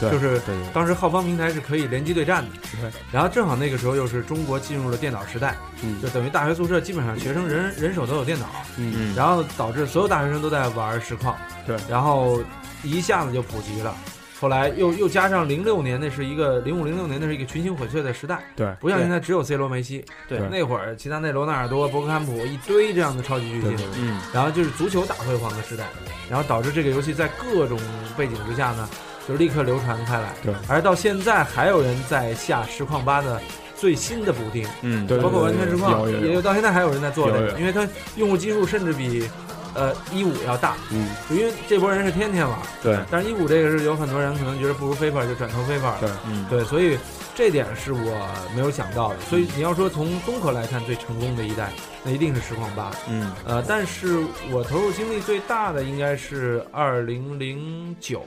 [0.00, 0.40] 就是
[0.74, 5.56] 当时浩方平台是可以联机对战的，然后正好那个时候又是中国进入了电脑时代，
[6.02, 11.34] 就等于大学宿舍基本上学生人人手都有电脑，嗯，然后导致所有大学生都在玩实况，
[11.66, 12.42] 对，然后
[12.82, 13.96] 一下子就普及了，
[14.38, 25.84] 后来又又加上零六年那是一个零五零六年那是一个群星荟萃的时代，对，不像现在只有 C 罗梅西，对，那会儿齐达内、罗纳尔多、博格坎普一堆这样的超级巨星，嗯，然后就是足球大辉煌的时代，
[26.28, 27.80] 然后导致这个游戏在各种
[28.14, 28.86] 背景之下呢。
[29.28, 33.40] 就立刻流传开来，对，而到现在还有人在下实况八的
[33.76, 37.86] 最新的补丁，嗯，对，包括完全实况，也有到现在还有人在做这个，因为它
[38.16, 39.28] 用户基数甚至比，
[39.74, 46.96] 呃，一五要大，嗯，因为这波人是天天玩，对，但是一五这个是有很多人可能觉得不如 FIFA 就转投飞法，对，嗯，对，所以
[47.34, 51.70] 这点是我没有想到的，所以你要说从综合来看最成功的一代，
[52.02, 54.18] 那一定是实况八，嗯，呃，但是
[54.50, 58.24] 我投入精力最大的应该是二零零九，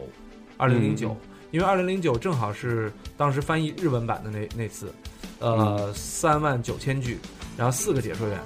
[0.60, 1.18] 二零零九。
[1.52, 4.94] 因为二零零九正好是当时翻译日文版的那那次，
[5.40, 7.18] 呃，三万九千句，
[7.58, 8.40] 然后四个解说员，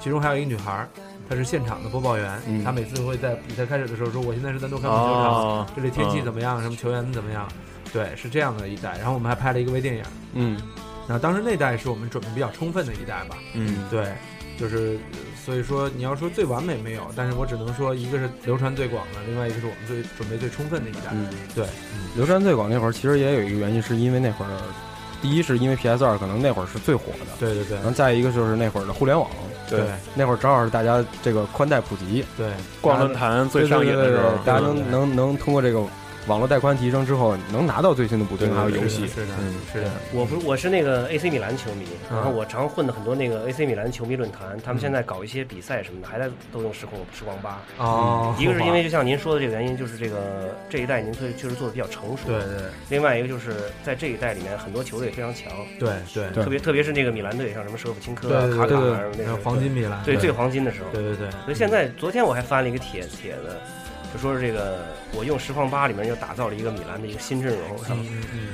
[0.00, 0.88] 其中还有一个女孩，
[1.28, 6.62] 她是现场的播报员，她每次会在比赛开始的时候说：“我现在是在诺坎普球场，这里天气怎么样？
[6.62, 7.46] 什么球员怎么样？”
[7.92, 8.96] 对，是这样的一代。
[8.96, 10.58] 然后我们还拍了一个微电影，嗯，
[11.06, 14.06] 然后当时那代是我们准备比较充分的一代吧，嗯，对。
[14.58, 14.98] 就是，
[15.44, 21.10] 所以说你要说最完美没有，但是我只能说一个是流传最广的，另外一个是我们最准备最充分的一代。
[21.12, 21.66] 嗯，对，
[22.14, 24.50] 流传最广那会儿其实也有一个原因，是因为那会儿，
[25.22, 29.28] 第一是因为 PS 二可能那会儿是最火的，对对对，然后再一个就是那会儿的互联网，
[29.68, 29.80] 对，
[30.14, 35.82] 那会儿正好是大家这个宽带普及，对，逛论坛最上瘾的时候，大家能能能通过这个
[36.26, 39.06] 网络带宽提升之后，能拿到最新的补丁还有游戏。
[39.06, 39.90] 是的，嗯，是的。
[40.12, 47.62] 我不是我是那个 AC 米兰球迷，嗯然后我常混的很多那个 AC 米兰球迷论坛，他们现在搞一些比赛什么的，还在都用时空时光吧。
[47.78, 52.26] 哦一个是因为就像您说的这个原因，就是这个这一代您确确实做的比较成熟。
[52.26, 52.66] 对对。
[52.90, 55.50] 另外一个就是在这一代里面，很多球队非常强。
[55.78, 58.76] 对对特别特别是那个米兰队，像什么舍甫琴科卡卡
[59.16, 60.90] 那个黄金米兰对对最黄金的时候。
[60.92, 63.56] 对对对所以现在昨天我还翻了一个帖帖子，
[64.12, 64.78] 就说是这个
[65.12, 68.02] 我用实况八里面又打造了一个米兰的一个新阵容，然后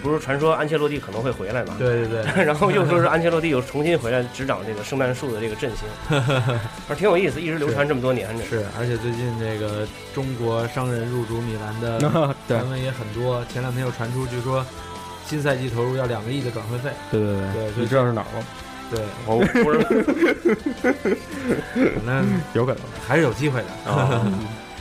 [0.03, 1.77] 不是传说安切洛蒂可能会回来嘛？
[1.79, 8.29] 对对对 然后又说是安切洛蒂又重新回来执掌这个圣诞树的这个阵型， 反正挺有意思，一直流传这么多年。
[8.49, 11.99] 是，而且最近这个中国商人入主米兰的
[12.49, 13.45] 传闻也很多。
[13.53, 14.65] 前两天又传出，据说
[15.27, 16.91] 新赛季投入要两个亿的转会费。
[17.11, 18.45] 对对对所以你知道是哪儿吗？
[18.91, 19.81] 对，我不是，
[21.95, 23.67] 反正有可能还是有机会的。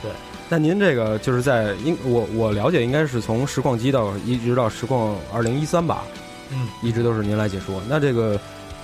[0.02, 0.10] 对，
[0.54, 6.04] 那您这个就是在应我我了解，应该是从实况机到一直到实况二零一三吧，
[6.52, 7.82] 嗯，一直都是您来解说。
[7.88, 8.38] 那这个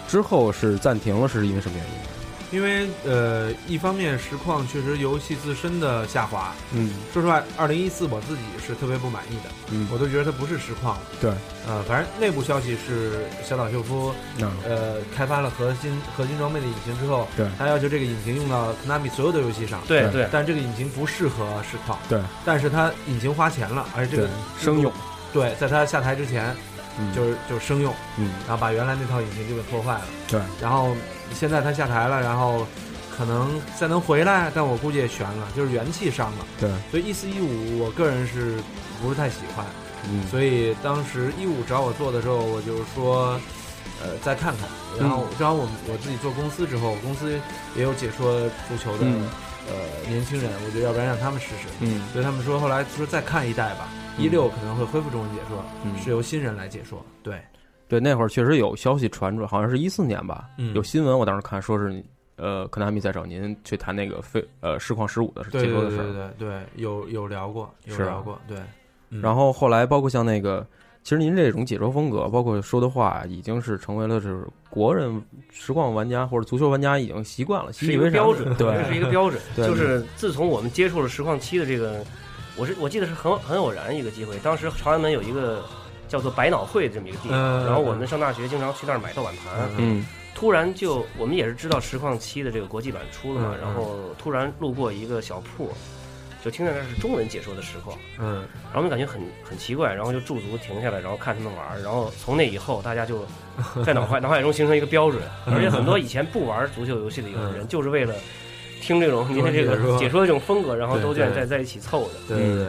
[0.09, 2.10] 之后是暂停了，是因为什么原因？
[2.51, 9.89] 因为呃，一方面实况确实游戏自身的下滑，嗯，说实话，二零一四我自己是特别不满意的，嗯。
[9.93, 11.03] 我都觉得它不是实况了。
[11.21, 11.31] 对，
[11.67, 24.29] 呃，反正内部消息是小岛秀夫，嗯呃，开发了核心核心装备的引擎之后，对他要求这个引擎用到 Konami 所有的游戏上，对对但这个引擎不适合实况，对，但是它引擎花钱了，而且这个
[24.61, 24.93] 生用，
[25.33, 26.55] 对，在他下台之前，
[26.99, 27.13] 嗯。
[27.15, 30.97] 就是就是生用，嗯，然后把原来那套引擎就给破坏了，对，然后
[31.35, 32.67] 现在他下台了，然后
[33.17, 36.47] 可能再能回来，但我估计也悬了，就是元气伤了。
[36.59, 38.57] 对，所以一四一五我个人是
[39.03, 39.65] 不是太喜欢，
[40.09, 40.27] 嗯。
[40.29, 43.39] 所以当时一五找我做的时候，我就说，
[44.03, 44.69] 呃，再看看。
[44.99, 45.39] 然后嗯。
[45.39, 47.39] 正好我们我自己做公司之后，公司
[47.77, 49.29] 也有解说足球的、嗯。
[49.69, 49.75] 呃
[50.09, 51.69] 年轻人，我觉得要不然让他们试试。
[51.81, 52.03] 嗯。
[52.13, 57.05] 所以他们说后来说再看一代吧，嗯一六可能会恢复中文解说，嗯是由新人来解说。
[57.23, 57.41] 对，
[57.89, 62.05] 对，那会儿确实有消息传出，好像是一四年吧，嗯有新闻，我当时看说是
[62.37, 66.05] 呃，科纳米在找您去谈那个非呃实况十五的对对对解说的事儿。
[66.05, 68.59] 对对对，有有聊过，有聊过，对。
[69.11, 70.65] 嗯然后后来包括像那个，
[71.03, 75.21] 其实您这种解说风格，包括说的话，已经是成为了就是国人
[75.51, 79.43] 实况玩家或者足球玩家已经习惯了，习以为常标准，对，这是一个标准。
[79.57, 82.05] 对就是自从我们接触了实况七的这个，
[82.61, 85.65] 我是我记得是很很偶然一个机会，当时朝阳门有一个
[86.07, 95.73] 叫做百脑汇的这么一个地方，嗯然后我们上大学经常去那儿买盗版盘，嗯，突然就我们也是知道实况七的这个国际版出了嘛，然后突然路过一个小铺。
[96.43, 103.27] 就听见那是中文解说的实况，嗯，然后我们感觉很很奇怪，然后就驻足停下来，然后看他们玩儿，然后从那以后，大家就
[103.85, 108.15] 在脑海 脑海中形成一个标准，而且很多以前不玩足球游戏的有的人，就是为了
[108.81, 112.15] 听这种您的这个解说的这种风格，然后都愿意在在一起凑的。
[112.29, 112.67] 对对对，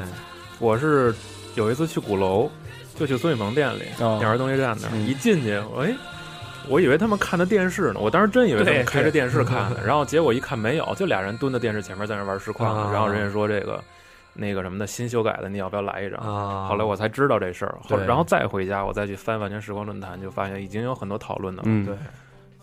[0.60, 1.14] 我是
[1.56, 2.50] 有一次去鼓楼，
[2.96, 4.18] 就去孙雨萌店里，哦。
[4.20, 5.08] 鸟儿东西站那儿，嗯。
[5.08, 5.94] 一进去，我哎，
[6.68, 12.92] 我以为他们看的电视呢，我当时真以为他们开着电视看的，然后结果一看没有，就俩人蹲在电视前面在那玩实况，啊。
[12.92, 13.82] 然后人家说这个。
[14.34, 16.18] 那个什么的新修改的，你要不要来一张？
[16.22, 16.66] 啊。
[16.70, 17.76] 后来我才知道这事儿，
[18.08, 21.68] 然后再回家，我再去翻万全时光论坛，就发现已经有很多讨论的了。
[21.68, 21.86] 嗯。
[21.86, 21.94] 对，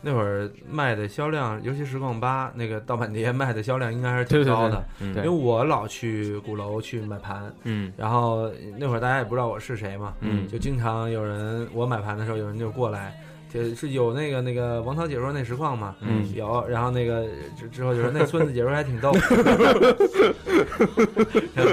[0.01, 4.83] 那会儿卖的销量，尤其实况八那个盗版碟卖的销量应该还是挺高的。
[5.01, 13.13] 嗯因为我老去鼓楼去买盘，嗯然后那会儿大家也不知道我是谁嘛，嗯就经常有人我买盘的时候，有人就过来。
[13.51, 17.25] 就是有那个那个王涛解说那实况嘛，嗯有，然后那个
[17.59, 19.11] 之之后就说那孙子解说还挺逗，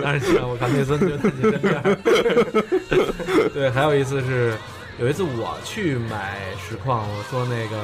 [0.01, 1.83] 当时想我看那孙子就自己跟这样，
[3.53, 4.53] 对，还有一次是
[4.97, 7.77] 有一次我去买实况，我说那个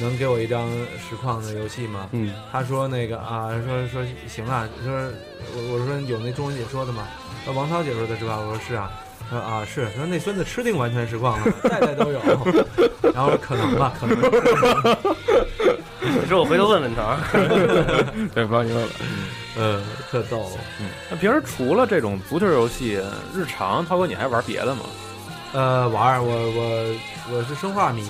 [0.00, 2.08] 能给我一张实况的游戏吗？
[2.12, 4.92] 嗯，他说那个啊，说说行啊，说
[5.56, 7.08] 我我说有那中文解说的吗？
[7.44, 8.36] 说王涛解说的是吧？
[8.38, 8.90] 我说是啊。
[9.30, 12.20] 他说啊是，他说那孙子吃定完全实况了， 代代都有。
[13.14, 14.16] 然后可能吧， 可能。
[16.00, 17.16] 你说我回头问问他
[18.34, 18.88] 对，不让你问了。
[19.56, 20.50] 嗯，特逗。
[20.80, 23.00] 嗯，那平时除了这种足球游戏，
[23.34, 24.82] 日常涛哥你还玩别的吗？
[25.52, 28.02] 呃，玩儿，我我我是生化迷。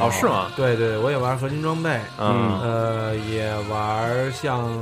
[0.00, 2.00] 哦是吗对对，我也玩合金装备。
[2.18, 4.72] 嗯呃，也玩像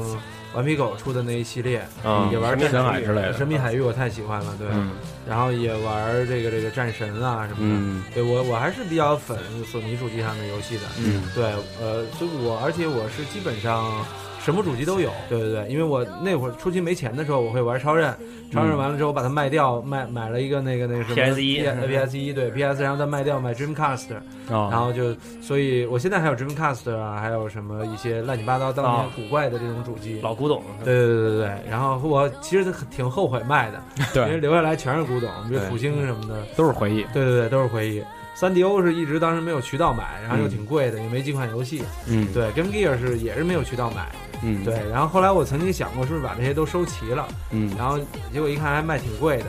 [0.54, 4.68] 顽皮狗出的那一系列，嗯也玩神秘战海之类的神秘海域我太喜欢了，对。
[4.70, 4.92] 嗯
[5.28, 7.76] 然后也玩这个这个战神啊什么的。
[7.80, 9.36] 嗯对我我还是比较粉
[9.70, 10.82] 索尼主机上的游戏的。
[10.98, 11.44] 嗯对，
[11.80, 13.92] 呃，所以我而且我是基本上
[14.40, 15.10] 什么主机都有。
[15.28, 18.12] 对对对，因为我那会儿初期没钱的时候，我会玩超任，
[18.52, 21.60] 超任完了之后把它卖掉，卖买了一个那个那个什么 PS 一。
[21.60, 30.20] PS 一对 PS，然后再卖掉买 Dreamcast，啊然后就所以我现在还有 Dreamcast 啊，还有什么一些乱七八糟当年啊古怪的这种主机。
[30.22, 33.82] 老古董，对对对对对，然后我其实挺后悔卖的，
[34.26, 37.02] 因为，留下来全是古董，比如对土星什么的，都是回忆。
[37.12, 38.02] 对对对，都是回忆。
[38.34, 41.82] 三 DO 是一直当时没有渠道买，然后又挺贵的，也没几款游戏。
[42.06, 44.06] 嗯，对，Game Gear 是也是没有渠道买。
[44.42, 47.98] 嗯，对，然后后来我曾经想过是不是把这些都收齐了，嗯，然后
[48.32, 49.46] 结果一看还卖挺贵的。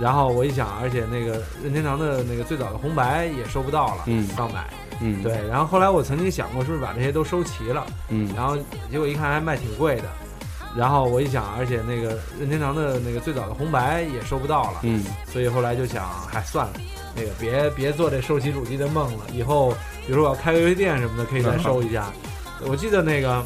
[0.00, 4.66] 然后我一想，而且那个任天堂的那个最早的红白也收不到了，嗯到买。
[5.00, 8.56] 嗯，对，然后后来我曾经想过是不是把这些都收齐了，嗯，然后
[8.90, 10.04] 结果一看还卖挺贵的。
[10.74, 16.72] 然后我一想，而且那个任天堂的那个最早的红白也收不到了，嗯，所以后来就想，哎，算了，
[17.14, 19.24] 那个别别做这收集主机的梦了。
[19.34, 19.72] 以后
[20.06, 22.10] 比如说我要开个游戏店什么的，可以再收一下。
[22.64, 23.44] 我记得那个，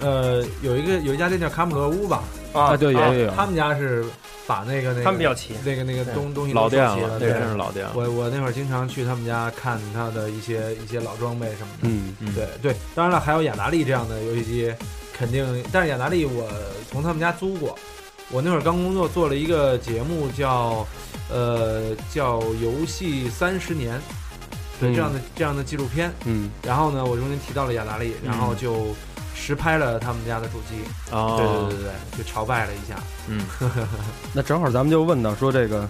[0.00, 4.04] 呃，有一个有一家店叫卡姆罗屋吧，啊，对，有有有，他们家是
[4.46, 7.86] 把那个那个他们比较齐，那个那个东东西老店了，对真是老店。
[7.94, 11.88] 我我那会儿经常去他们家看他的一些一些老装备什么的。
[11.88, 12.34] 嗯嗯。
[12.34, 14.74] 对对，当然了，还有雅达利这样的游戏机，
[15.12, 15.44] 肯定。
[15.72, 16.48] 但是雅达利我
[16.90, 17.76] 从他们家租过，
[18.30, 20.86] 我那会儿刚工作，做了一个节目叫
[21.28, 23.96] 呃叫《游戏三十年》
[24.80, 26.12] 对嗯这样的这样的纪录片。
[26.24, 28.94] 嗯，然后呢，我中间提到了雅达利，然后就
[29.40, 30.82] 实拍了他们家的主机。
[31.10, 32.96] 哦，对对对对，就朝拜了一下。
[33.28, 33.40] 嗯，
[34.32, 35.88] 那正好咱们就问到说这个，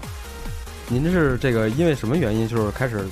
[0.88, 3.06] 您是这个因为什么原因就是开始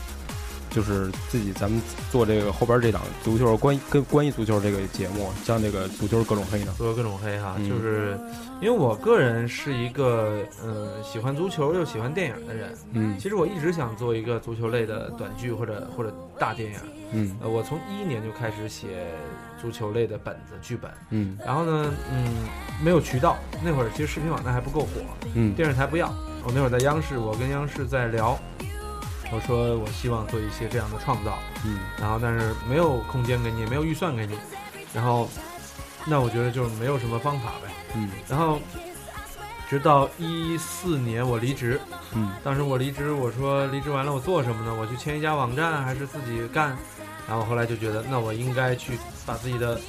[0.77, 1.81] 就是自己咱们
[2.13, 6.75] 做这个后边这档足球关跟关于足球这个节目，像这个足球各种黑呢？
[6.77, 8.19] 做各种黑哈，嗯就是
[8.61, 12.77] 因为我个人是一个嗯、呃喜欢足球又喜欢电影的人。
[12.93, 16.79] 嗯其实我一直想做一个足球类的短剧或者或者大电影。
[17.13, 19.07] 嗯呃，我从一一年就开始写
[19.59, 22.35] 足球类的本子剧本，嗯然后呢，嗯，
[22.85, 24.89] 没有渠道，那会儿其实视频网站还不够火，
[25.35, 26.13] 嗯电视台不要。
[26.45, 28.39] 我那会儿在央视，我跟央视在聊，
[29.33, 34.39] 我说我希望做一些这样的创造，嗯然后但是没有空间给你，也没有预算给你，
[34.95, 35.29] 然后
[36.05, 37.71] 那我觉得就是没有什么方法呗。
[37.95, 38.61] 嗯然后
[39.69, 41.81] 直到一四年我离职，
[42.15, 44.75] 嗯当时我离职，我说离职完了我做什么呢？
[44.79, 46.77] 我去签一家网站还是自己干？
[47.29, 49.81] 然后后来就觉得，那我应该去把自己的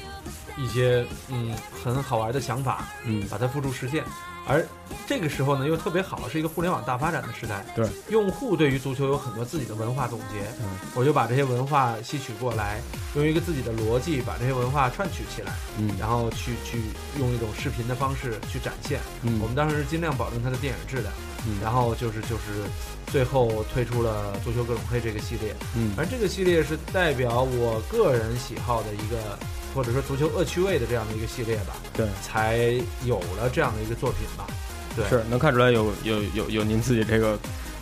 [0.57, 4.03] 一些嗯很好玩的想法，嗯把它付诸实现。
[4.47, 4.65] 而
[5.05, 7.65] 这个时候呢，又特别好，是一个互联网大发展的时代。
[7.75, 12.81] 对，用户对于足球有很多自己的文化总结，嗯我就把这些文化吸取过来，
[13.15, 16.81] 用一个自己的逻辑把这些文化串取起来，嗯然后去去
[17.19, 18.99] 用一种视频的方式去展现。
[19.23, 21.13] 嗯我们当时是尽量保证它的电影质量，
[21.45, 22.63] 嗯然后就是就是
[23.07, 29.39] 最后推出了《足球各种黑》这个系列，嗯而这个系列是代表我个人喜好的一个，
[29.77, 34.47] 或者说足球恶趣味的这样的一个系列吧，对，才有了这样的一个作品吧。
[34.95, 37.37] 对，是能看出来有有有有您自己这个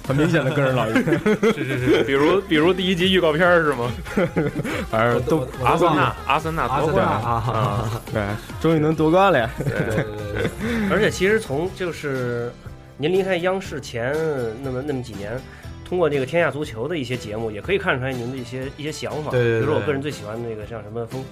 [0.06, 1.02] 很明显的个人老 师，
[1.54, 3.90] 是是是，比如比如第一集预告片是吗？
[4.92, 8.22] 反正都阿森纳，阿森纳阿森纳夺冠啊，对，
[8.60, 9.50] 终于能夺冠了呀！
[9.58, 10.52] 对对对
[10.92, 12.52] 而且其实从就是
[12.98, 14.14] 您离开央视前
[14.62, 15.40] 那么那么几年，
[15.88, 19.32] 通过这个天下足球的一些节目，也可以看出来您的一些一些想法。
[19.32, 21.24] 对对对比如说我个人最喜欢那个像什么疯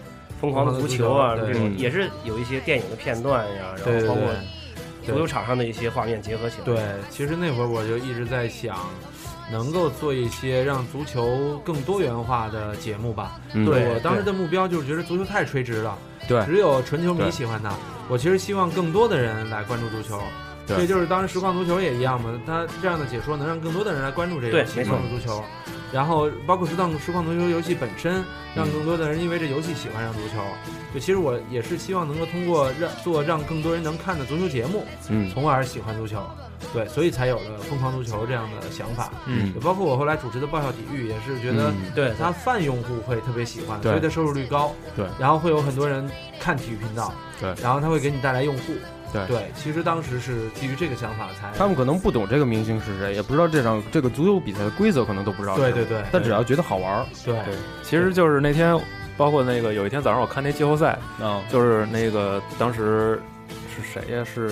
[0.43, 4.23] 疯狂的足球啊这种，嗯也是有一些电影的片段呀，然后包括
[5.05, 6.65] 足球场上的一些画面结合起来。
[6.65, 6.77] 对，
[7.09, 8.75] 其实那会儿我就一直在想，
[9.49, 13.39] 能够做一些让足球更多元化的节目吧。
[13.53, 17.73] 嗯对对我当时的目标就是觉得足球太垂直了，对只有纯球迷喜欢它。
[18.09, 20.21] 我其实希望更多的人来关注足球。
[20.67, 25.43] 对所以就是当时实况足球也一样嘛，它这样的解说能让更多的人来关注这个游戏，对没错关注足球。
[25.93, 28.23] 然后包括实况实况足球游戏本身，
[28.55, 30.41] 让更多的人因为这游戏喜欢上足球。
[30.93, 36.19] 就，其实我也是希望能够通过让做让更多人能看的足球节目，嗯从而喜欢足球。
[36.73, 39.11] 对，所以才有了疯狂足球这样的想法。
[39.27, 44.73] 嗯也包括我后来主持的爆笑体育，也是觉得嗯对它泛用户会特别喜欢，对所以它收视率高。
[44.95, 47.13] 对，然后会有很多人看体育频道。
[47.39, 48.73] 对然后它会给你带来用户。
[49.13, 51.51] 对对，其实当时是基于这个想法才。
[51.57, 55.55] 他们可能不懂这个明星是谁，也不知道这场这个足球比赛的规则，可能都不知道。
[55.55, 58.77] 对对对，但只要觉得好玩儿，对对其实就是那天，
[59.15, 63.21] 包括那个有一天早上我看那季后赛，啊，就是那个当时
[63.75, 64.23] 是谁呀？
[64.23, 64.49] 是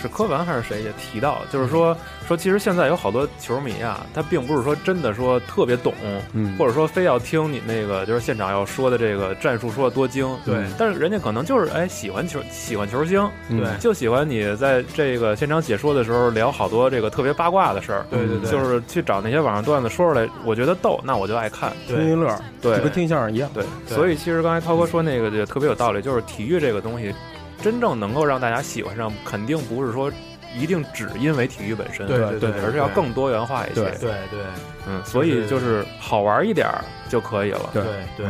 [0.00, 5.92] 是柯凡还是谁也提到，就是说说其实现在有好多球迷啊，他并不是说真的说特别懂，
[6.32, 10.64] 嗯或者说非要听你那个就是现场要说的这个战术说的多精，对。
[10.78, 18.50] 但是人家可能就是哎喜欢球喜欢球星，嗯对就喜欢你在这个现场解说的时候聊好多这个特别八卦的事儿，对对对。
[18.50, 23.48] 就是去找那些网上段子说出来，我觉得逗，那我就爱看，听一乐，对就跟听相声一样。
[23.54, 23.64] 对。
[23.86, 27.14] 所以其实刚才涛哥说那个就特别有道理，就是体育这个东西，
[27.60, 30.10] 真正能够让大家喜欢上，肯定不是说
[30.56, 33.82] 一定只因为体育本身，对对对而是要更多元化一些。
[33.82, 34.40] 对对对
[34.88, 37.70] 嗯，所以就是好玩一点儿就可以了。
[37.72, 37.82] 对
[38.16, 38.26] 对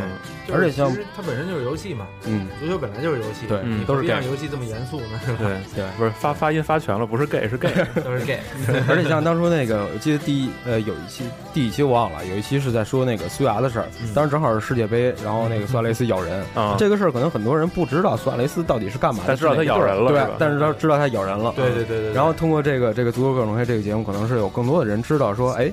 [0.54, 5.20] 而且像其实它本身就是游戏嘛，嗯，足球本来就是游戏，对都是何必让游戏这么严肃呢？
[5.24, 5.38] 是吧？
[5.40, 7.72] 对对 不是发发音发全了，不是 gay 是 gay。
[8.04, 8.38] 都是 gay，
[8.88, 22.12] 而且像当初那个，我记得第一呃有一期第一期我忘了，有一期是在说那个苏牙的事儿，当时正好是世界杯，然后那个苏亚雷斯咬人，啊这个事儿可能很多人不知道苏亚雷斯到底是干嘛的，但知道他咬人了对，但是他知道他咬人了，对对对对。
[22.12, 25.72] 然后通过这个这个足球各种黑这个节目，可能是有更多的人知道说，哎，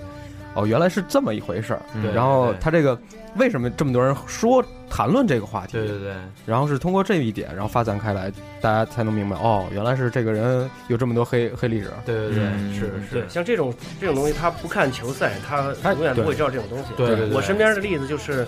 [0.55, 1.81] 哦，原来是这么一回事儿。
[2.13, 2.97] 然后他这个
[3.35, 5.73] 为什么这么多人说谈论这个话题？
[5.73, 6.13] 对对对，
[6.45, 8.31] 然后是通过这一点，然后发散开来，
[8.61, 11.89] 大家才能明白，哦，原来是这个人有这么多黑黑历史。
[12.05, 16.85] 对对对，嗯是对，是，像这种这种东西，他不看球赛，他他永远不会知道这种东西。
[16.95, 18.47] 对对对我身边的例子就是，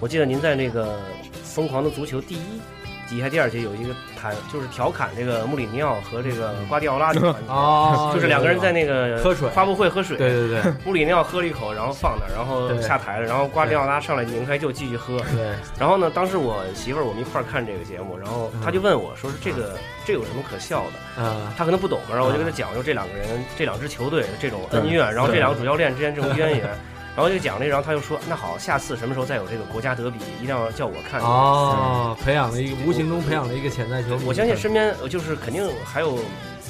[0.00, 0.86] 我记得您在那个
[1.42, 2.60] 《疯狂的足球》第一
[3.06, 7.48] 集还第二节有一个谈，就是调侃这个穆里尼奥和这个瓜迪奥拉的环节。
[7.48, 15.18] 哦， 就是两个人在那个喝水发布会喝水，对对对 穆里尼奥喝了一口，然后放那儿，然后对下台了，然后瓜迪奥拉上来拧开就继续喝。
[15.34, 20.84] 对，然后呢，当时我媳妇儿我们一块儿看这个节目，然后她就问我说是这个这有什么可笑
[21.16, 21.22] 的？
[21.22, 23.26] 啊，她可能不懂嘛，然后我就跟他讲，说这两个人
[23.56, 26.70] 这两支球队这种恩怨，然后这两个主教练之间这种 渊源。
[27.16, 34.24] 然后就讲这个，然后他就说：“那好，下次什么时候再有这个国家德比，一定要叫我看。”哦，培养了一个无形中培养了一个潜在球迷。
[34.26, 36.18] 我相信身边呃就是肯定还有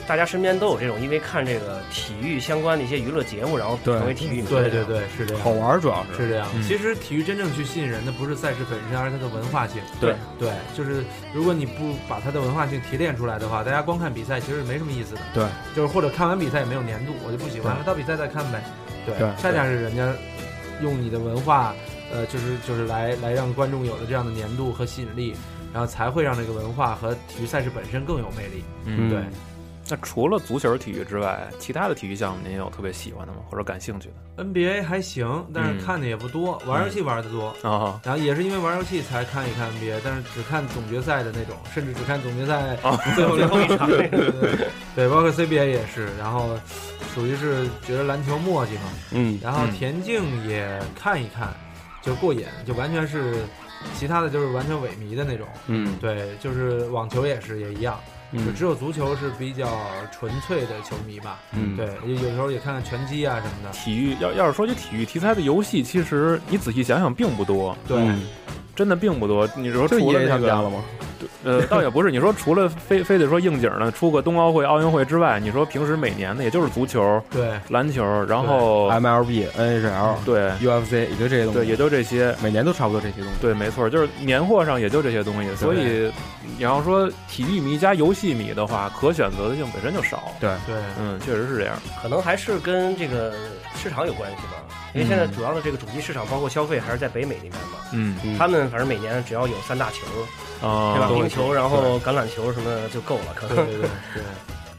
[0.06, 4.42] 大家身边都有这种，因为看这个体育相关的一些娱乐节目，然后成为体育迷。
[4.42, 6.46] 对对对，是这样，好玩主要是是这样。
[6.54, 9.82] 嗯其实体育真正去吸引人的不是赛事本身，而是它的文化性。
[10.00, 15.20] 对对，就是如果你不把它的文化性提炼出来的话，大家光看比赛其实没什么意思的。
[15.34, 15.44] 对，
[15.74, 18.62] 就是或者看完比赛也没有粘度，我就不喜欢了，到比赛再看呗。
[19.04, 20.12] 对对恰恰是人家
[20.82, 21.74] 用你的文化，
[22.12, 25.34] 呃，就是就是来来让观众有了这样的粘度和吸引力，
[25.72, 28.64] 然后才会让这个文化和体育赛事本身更有魅力。
[28.84, 29.20] 嗯，对。
[29.88, 33.38] 那除了足球体育之外，其他的体育项目您有特别喜欢的吗？
[33.48, 37.48] 或者感兴趣的？NBA 还行，但是嗯看的也不多，玩游戏玩的多。
[37.62, 46.08] 啊，然后也是因为玩游戏才看一看 NBA，但是只看总决赛的那种，甚至只看总决赛哦 最后最后一场 对对对对，包括 CBA 也是。
[46.18, 46.58] 然后
[47.14, 48.82] 属于是觉得篮球墨迹嘛，
[49.12, 51.54] 嗯，然后嗯田径也看一看，
[52.02, 53.36] 就过瘾，就完全是
[53.94, 55.46] 其他的就是完全萎靡的那种。
[55.68, 57.98] 嗯对，就是网球也是也一样，
[58.32, 59.68] 就嗯只有足球是比较
[60.10, 61.38] 纯粹的球迷吧。
[61.52, 63.70] 嗯，对，有有时候也看看拳击啊什么的。
[63.70, 68.22] 体育要要是说起体育题材的游戏，其实你仔细想想并不多，对，嗯
[68.76, 69.48] 真的并不多。
[69.56, 70.84] 你说除了那个他们家了吗？
[71.42, 72.10] 呃，倒也不是。
[72.10, 82.34] 你说除了非非得说应景的出个冬奥会、奥运会之外，你说平时每年的也就是足球、对，篮球，然后 MLB、NHL、对 UFC 也就这些东西，对，也就这些。
[82.42, 83.30] 每年都差不多这些东西。
[83.40, 85.54] 对，没错，就是年货上也就这些东西。
[85.56, 86.12] 所以
[86.58, 90.32] 你要说体育迷加游戏迷的话，可选择的性本身就少。
[90.38, 91.76] 对对，嗯，确实是这样。
[92.02, 93.32] 可能还是跟这个
[93.74, 94.62] 市场有关系吧。
[94.96, 97.78] 因为现在主要的这个主机市场，包括消费还是在北美那边嘛。
[97.92, 101.08] 嗯嗯他们反正每年只要有三大球，啊，对吧？
[101.14, 103.56] 冰球，然后橄榄球什么的就够了，可能。
[103.56, 104.22] 对对对对。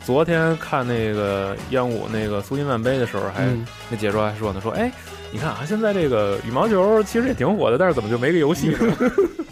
[0.03, 4.91] 昨天看那个央五那个苏金曼杯的时候，还、嗯那解说还说呢，说哎，
[5.31, 8.79] 你看啊，现在这个羽毛球其实也挺火的，但是怎么就没个游戏呢？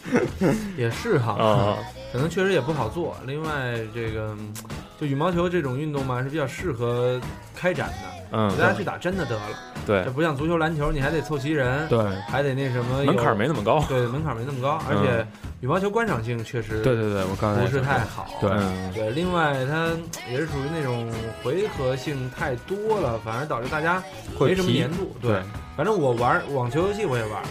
[0.78, 1.78] 也是哈，啊，
[2.14, 3.18] 可能确实也不好做。
[3.26, 4.54] 另外，这个嗯
[5.00, 7.20] 就羽毛球这种运动嘛，是比较适合
[7.54, 9.42] 开展的，嗯，大家去打真的得了。
[9.86, 13.84] 对这，不像足球、篮球，你还得凑齐人，对还得那什么，门槛没那么高。
[13.88, 15.26] 对门槛没那么高，而且
[15.62, 18.28] 羽毛球观赏性确实对对对，我刚才不是太好。
[18.42, 19.90] 对嗯对，另外它
[20.30, 21.08] 也是属于那种
[21.44, 24.02] 回合性太多了，反而导致大家
[24.40, 25.16] 没什么疲粘度。
[25.22, 25.40] 对，
[25.78, 27.44] 反正我玩网球游戏我也玩，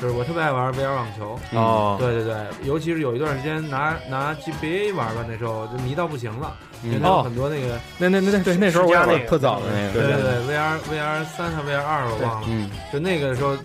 [0.00, 1.38] 就是我特别爱玩 VR 网球。
[1.52, 7.22] 哦，对对对，尤其是有一段时间拿拿 GBA 玩吧，那时候就迷到不行了，因为嗯它有哦。
[7.22, 13.56] 很多那个，那那那那对那时候我也玩世嘉那个特早的那个，对对对，VR VR 三还 VR 二我忘了，嗯，就那个时候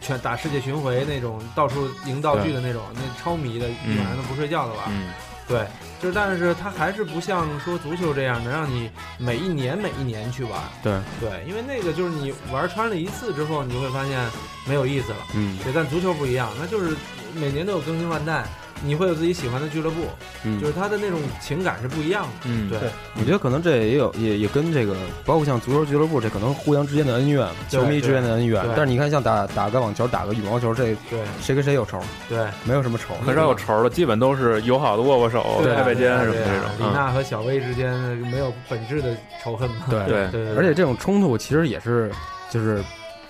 [0.00, 4.84] 全打世界巡回那种，到处赢道具的那种，那超迷的，一晚上都不睡觉的玩。
[4.90, 5.08] 嗯
[5.50, 5.66] 对，
[6.00, 8.88] 就是但是它还是不像说足球这样能让你
[9.18, 10.62] 每一年每一年去玩。
[10.80, 14.30] 对对，因为那个就是你玩穿了一次之后，你就会发现
[14.64, 15.18] 没有意思了。
[15.34, 16.96] 嗯，对，但足球不一样，那就是
[17.34, 18.46] 每年都有更新换代，
[18.82, 20.06] 你会有自己喜欢的俱乐部，
[20.44, 22.30] 嗯就是他的那种情感是不一样的。
[22.44, 22.78] 嗯对，
[23.18, 28.64] 我觉得可能这也有也也跟这个，包括像足球俱乐部，这可能互相之间的恩怨，球迷之间的恩怨。
[28.76, 32.00] 但是你看，像打打个网球、打个羽毛球，这对谁跟谁有仇？
[32.28, 33.14] 对，没有什么仇。
[33.24, 36.70] 很少有仇的，基本都是友好的握握手、对拍拍肩什么对这种。
[36.78, 37.92] 李娜和小薇之间
[38.30, 39.86] 没有本质的仇恨嘛？
[39.90, 42.10] 对对对，而且这种冲突其实也是
[42.48, 42.82] 就是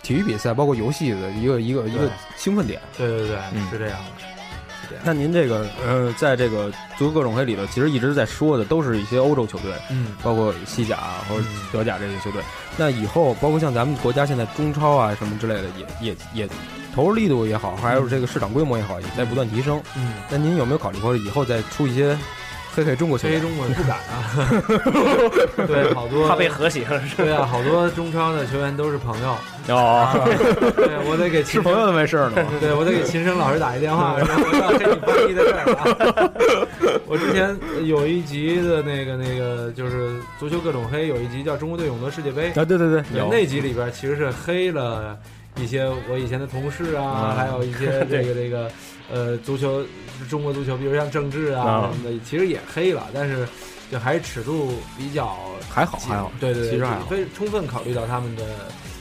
[0.03, 2.81] 体育比赛，包括游戏的一个一个一个兴奋点。
[2.97, 4.30] 对对对，嗯是这样的。
[5.05, 12.43] 那您这个呃，在这个足球各种黑里头，其实一直在说的都是一些欧洲球队，嗯，包括西甲啊或者德甲这些球队。
[12.77, 15.65] 那以后包括像咱们国家现在中超啊什么之类的，
[16.01, 16.49] 也也也
[16.95, 19.81] 投入力度也好，还有这个市场规模也好，也在不断提升。
[19.97, 22.19] 嗯，那您有没有考虑过以后再出一些
[22.75, 23.37] 黑黑中国球队？
[23.37, 24.31] 黑中国不敢啊，
[25.67, 27.25] 对，好多怕被和谐了，是吧？
[27.25, 29.37] 对啊，好多中超的球员都是朋友。
[29.69, 30.09] 哦，
[30.77, 32.45] 对，我得给是朋友都没事儿呢。
[32.61, 36.31] 对，我得给秦升老师打一电话，然后我要跟你翻译的事儿啊。
[37.07, 37.57] 我之前
[37.87, 45.17] 有一集的那个那个就是足球各种黑，有一集叫《中国队勇夺世界杯》啊，对对对，有那集里边其实是黑了
[45.63, 48.71] 一些我以前的同事啊，嗯还有一些 这个这个
[49.13, 49.85] 呃足球
[50.29, 53.47] 中国足球，比如像郑智啊嗯什么的，其实也黑了，但是
[53.91, 55.37] 就还是尺度比较
[55.69, 57.07] 还好还好，对对对，其实还好。
[57.07, 58.43] 非充分考虑到他们的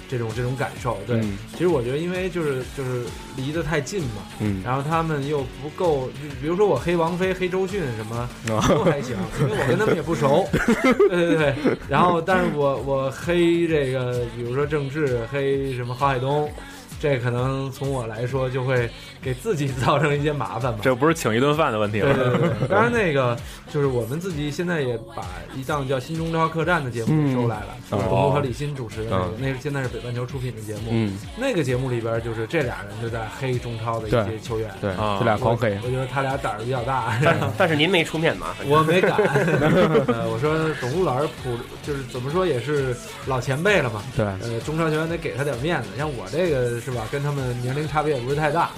[0.09, 0.97] 这种这种感受。
[1.07, 3.03] 对，嗯其实我觉得，因为就是就是
[3.37, 10.45] 离得太近嘛，嗯然后他们又不够，就比如说我黑王菲、黑周迅什么啊都还行，因为我跟他们也不熟。
[11.09, 11.55] 对对对，
[11.87, 16.51] 然后但是我我黑这个，比如说郑智，黑什么郝海东。
[16.99, 18.89] 这可能从我来说就会
[19.21, 20.79] 给自己 造成一些麻烦吧。
[20.81, 22.37] 这不是请一顿饭的问题对了。
[22.37, 23.37] 对对，当然那个
[23.71, 25.25] 就是我们自己现在也把
[25.55, 30.89] 一档叫《新中超客栈》的节目给收来了，嗯是董路和李欣主持的那个嗯，那是现在是北半球出品的节目。
[30.91, 35.87] 嗯，那个节目里边就是这俩人就在黑中超的一些球员，对，啊这俩狂黑我。
[35.87, 37.17] 我觉得他俩胆儿比较大。
[37.23, 38.47] 但但是您没出面嘛？
[38.65, 39.15] 我没敢，
[40.07, 42.95] 呃，我说董路老师普就是怎么说也是
[43.27, 45.89] 老前辈了嘛，对，呃，中超球员得给他点面子。
[45.97, 48.69] 像我这个是吧，跟他们年龄差别也不是太大，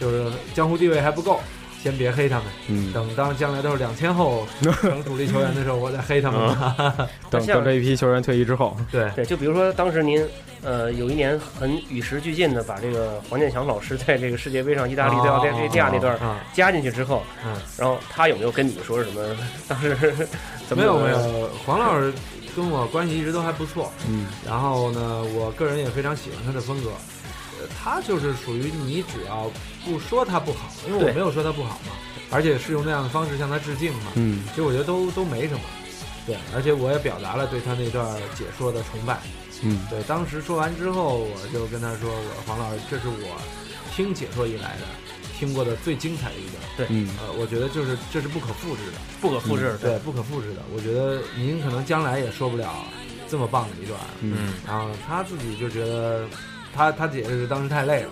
[0.00, 1.40] 就是江湖地位还不够，
[1.82, 2.44] 先别黑他们。
[2.68, 4.46] 嗯，等当将来都是两千后
[4.80, 7.08] 成主力球员的时候，我再黑他们吧。
[7.30, 10.26] 等等这一批球员退役之后， 对对，就比如说当时您，
[10.62, 19.36] 呃，有一年很与时俱进的把这个黄健翔老师在这个世界杯上意大利对澳大利亚那段啊，加进去之后，嗯，然后他有没有跟你说什么？
[19.68, 19.96] 当时
[20.68, 22.12] 怎么没有没有，黄老师
[22.56, 23.92] 跟我关系一直都还不错。
[24.08, 26.90] 嗯，然后呢，我个人也非常喜欢他的风格。
[27.58, 29.50] 呃，他就是属于你只要
[29.84, 31.92] 不说他不好，因为我没有说他不好嘛，
[32.30, 34.12] 而且是用那样的方式向他致敬嘛。
[34.14, 35.60] 嗯其实我觉得都都没什么。
[36.26, 38.06] 对，而且我也表达了对他那段
[38.36, 39.18] 解说的崇拜。
[39.62, 43.40] 嗯对，当时说完之后，我就跟他说：“我说黄老师，这是我
[43.96, 44.84] 听解说以来的
[45.38, 46.62] 听过的最精彩的一段。
[46.76, 46.86] 对
[47.18, 49.76] 呃，我觉得就是这是不可复制的，不可复制？
[49.80, 50.60] 对，不可复制的。
[50.72, 52.84] 我觉得您可能将来也说不了
[53.28, 53.98] 这么棒的一段。
[54.20, 56.24] 嗯，然后他自己就觉得，
[56.78, 58.10] 他他解释当时太累了，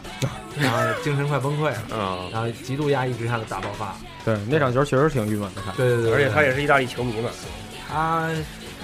[0.58, 3.94] 然后精神快崩溃了，嗯，然后极度压抑之下的大爆发。
[4.24, 5.72] 对，那场球确实挺郁闷的，看。
[5.76, 7.30] 对对对，而且他也也是意大利球迷嘛。
[7.88, 8.28] 他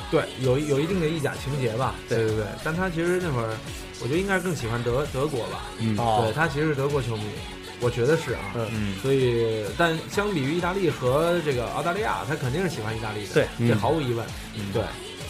[0.08, 3.56] 对有有一定的意甲情节吧，对对对，但他其实那会儿，
[4.00, 7.24] 我觉得应该是更喜欢德德国吧，嗯对他其实是德国球迷，
[7.80, 14.24] 我觉得是啊，嗯，所以但相比于意大利和这个澳大利亚，他肯定是喜欢意大利的，对这嗯毫无疑问，
[14.54, 14.80] 嗯对，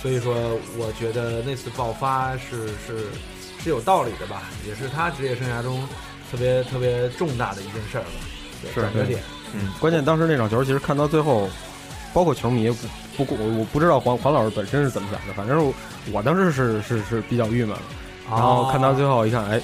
[0.02, 0.34] 所以说
[0.76, 3.06] 我觉得那次爆发是是
[3.62, 5.86] 是有道理的吧，也是他职业生涯中
[6.30, 8.10] 特别特别重大的一件事儿吧，
[8.74, 9.20] 转折点，
[9.54, 11.48] 嗯关键当时那场球，其实看到最后，
[12.12, 12.70] 包括球迷
[13.16, 15.72] 不不我我不知道黄黄老师本身是怎么想的，反正我
[16.12, 17.76] 我当时是是是比较郁闷，
[18.28, 19.60] 然后看到最后一看，哎，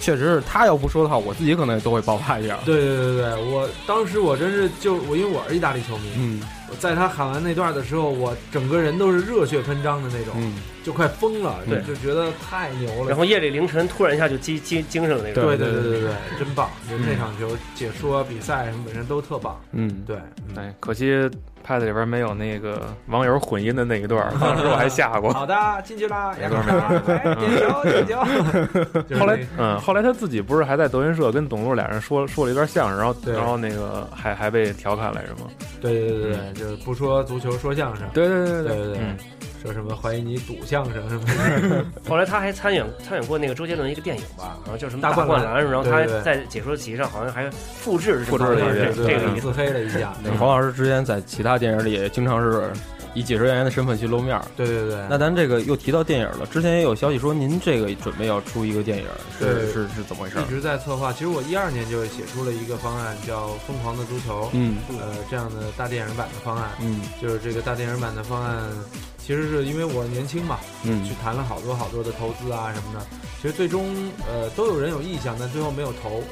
[0.00, 2.58] 确实是他要不说的话，我自己可能都会爆发一下。
[2.64, 6.40] 对对对对，我当时我真是就我因为我是意大利球迷，嗯。
[6.40, 10.54] 我在他喊完那段的时候，我整个人都是热血喷张的那种，嗯，
[10.84, 13.08] 就快疯了，对就觉得太牛了。
[13.08, 15.44] 然后夜里凌晨突然一下就精精精神了那种。
[15.44, 16.70] 对对对对对，真棒！
[16.90, 19.60] 就那场球解说比赛什么本身都特棒。
[19.72, 20.16] 嗯，对，
[20.56, 21.30] 哎，可惜
[21.66, 25.32] Pad 里边没有那个网友混音的那一段，当时我还下过。
[25.34, 25.54] 好的，
[25.84, 29.02] 进去了，没错没错哎点球点球。
[29.02, 35.50] 就是后来，嗯，后来他自己不是还在德云社跟董路俩人说说了一段相声，然后然后那个还还被调侃来着吗？
[35.80, 38.06] 对对对对，就是不说足球说相声。
[38.14, 39.16] 对对对对对对嗯，
[39.66, 41.24] 说什么怀疑你赌相声什么
[41.68, 41.84] 的。
[42.08, 49.40] 后来他还参演参演过那个周杰伦一个电影吧，好像叫什么大灌篮，然后他在解说席上好像还复制复制了一遍这这个。
[49.40, 50.12] 自黑了一下。
[50.38, 52.70] 黄老师之前在其他电影里也经常是
[53.16, 54.44] 以解说员的身份去露面儿。
[54.54, 55.04] 对对对。
[55.08, 59.06] 那咱这个又提到电影了，之前也有消息说您这个准备要出一个电影，
[59.38, 60.50] 是是是怎么回事一？
[60.50, 61.12] 直在策划。
[61.12, 64.44] 其实我一二年就写出了一个方案，叫《疯狂的足球》。
[64.52, 68.62] 嗯呃，这样的大电影版的方案，嗯就是这个大电影版的方案，
[69.18, 73.06] 其实是因为我年轻嘛，嗯去谈了好多好多的投资啊什么的。
[73.40, 73.94] 其实最终
[74.28, 76.22] 呃都有人有意向，但最后没有投。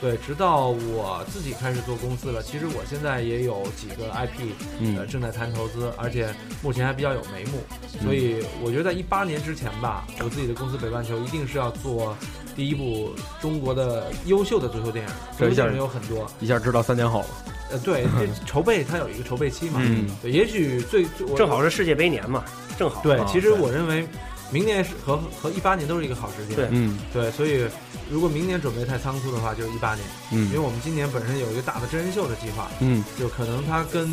[0.00, 2.42] 对，直到我自己开始做公司了。
[2.42, 6.28] 其实我现在也有几个 IP，嗯呃，正在谈投资，而且
[6.62, 7.60] 目前还比较有眉目。
[8.02, 12.14] 所以我觉得在一八年之前吧，我自己的公司北半球一定是要做
[12.54, 15.14] 第一部中国的优秀的足球电影。
[15.38, 17.26] 这一下有很多，一下知道三年后了。
[17.70, 19.80] 呃，对，这 筹备它有一个筹备期嘛。
[19.82, 22.44] 嗯对，也许最我正好是世界杯年嘛，
[22.76, 23.00] 正好。
[23.00, 24.06] 对啊，其实我认为
[24.54, 26.54] 明年是和和一八年都是一个好时间。
[26.54, 26.68] 对。
[26.70, 26.96] 嗯。
[27.12, 27.66] 对，所以
[28.08, 30.06] 如果明年准备太仓促的话，就是一八年。
[30.30, 30.46] 嗯。
[30.46, 33.04] 因为我们今年本身有一个大的真人秀的计划，嗯。
[33.18, 34.08] 就可能它跟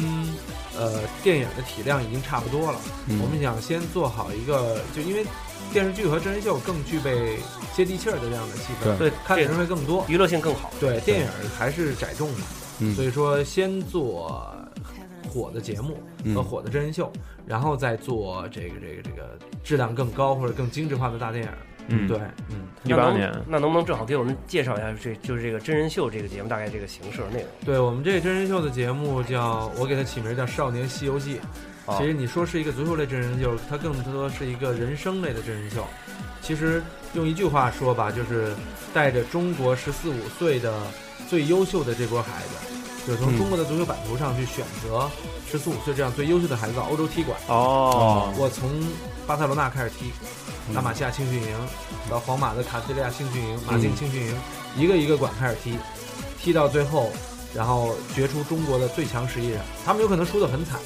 [0.76, 2.82] 呃电影的体量已经差不多了。
[3.08, 3.20] 嗯。
[3.22, 5.24] 我们想先做好一个，就因为
[5.72, 7.38] 电视剧和真人秀更具备
[7.76, 9.12] 接地气儿的这样的气氛，对。
[9.24, 10.74] 看的人会更多，娱乐性更好。
[10.80, 12.48] 对，电影还是窄众嘛，
[12.80, 12.96] 嗯。
[12.96, 14.44] 所以说先做
[15.32, 17.12] 火的节目嗯和火的真人秀，
[17.46, 21.50] 然后再做这个这个这个质量更高或者更精致化的大电影。
[21.88, 22.18] 嗯对，
[22.50, 27.48] 嗯，那能那能不能正好给我们介绍一下这就是这个真人秀这个节目大概这个形式内容？
[27.66, 31.36] 对我们这个真人秀的节目叫，我给它起名叫《少年西游记》。
[31.88, 35.84] 哦其实你说是一个足球类真人秀，它更多是一个人生类的真人秀。
[36.40, 36.82] 其实
[37.16, 38.54] 用一句话说吧，就是
[38.94, 40.72] 带着中国十四五岁的
[41.28, 43.38] 最优秀的这波孩子，就是从嗯。
[43.38, 45.10] 中国的足球版图上去选择
[45.50, 47.38] 十四五岁这样最优秀的孩子到欧洲踢馆。
[47.48, 48.34] 哦。
[48.38, 48.70] 我从
[49.28, 50.12] 巴塞罗那开始踢，
[50.70, 50.76] 嗯。
[50.76, 51.56] 拉玛西亚青训营，
[52.10, 54.36] 到皇马的卡斯蒂利亚青训营、马竞嗯青训营，
[54.76, 55.78] 一个一个馆开始踢，
[56.40, 57.12] 踢到最后，
[57.54, 59.62] 然后决出中国的最强十一人。
[59.86, 60.80] 他们有可能输得很惨，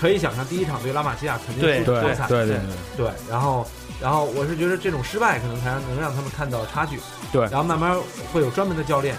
[0.00, 2.28] 可以想象第一场对拉玛西亚肯定输得多惨。
[2.28, 2.58] 对对。
[2.96, 3.66] 对，然后，
[4.00, 7.00] 然后我是觉得这种失败可能才能让他们看到差距，
[7.32, 7.42] 对。
[7.42, 7.98] 然后慢慢
[8.32, 9.16] 会有专门的教练，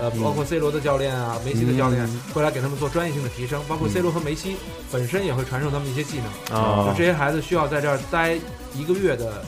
[0.00, 4.56] 呃，嗯包括 C 罗的教练啊，梅西的教练嗯会来给他们做专业性的提升，包括 C 罗和梅西
[4.90, 6.58] 本身也会传授他们一些技能。
[6.58, 8.38] 啊就这些孩子需要在这儿待
[8.74, 9.44] 一个月的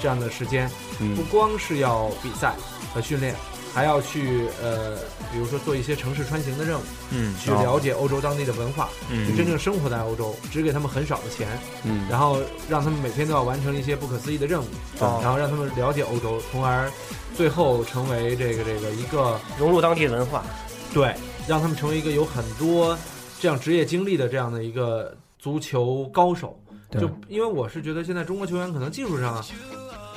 [0.00, 2.54] 这样的时间，嗯不光是要比赛
[2.92, 3.34] 和训练，
[3.72, 4.96] 还要去呃，
[5.32, 9.28] 比如说做一些城市穿行的任务，嗯去了解欧洲当地的文化，嗯。
[9.28, 11.48] 就真正生活在欧洲，只给他们很少的钱，
[11.84, 12.06] 嗯。
[12.08, 14.66] 然后让他们每天都要完成一些不可思议的任务，
[15.00, 15.18] 哦。
[15.22, 16.90] 然后让他们了解欧洲，从而
[17.34, 20.44] 最后成为这个这个一个融入当地文化。
[20.92, 21.14] 对，
[21.48, 22.96] 让他们成为一个有很多
[23.40, 26.58] 这样职业经历的这样的一个足球高手。
[26.90, 27.00] 对。
[27.00, 29.44] 就因为我是觉得现在中国球员可能技术上啊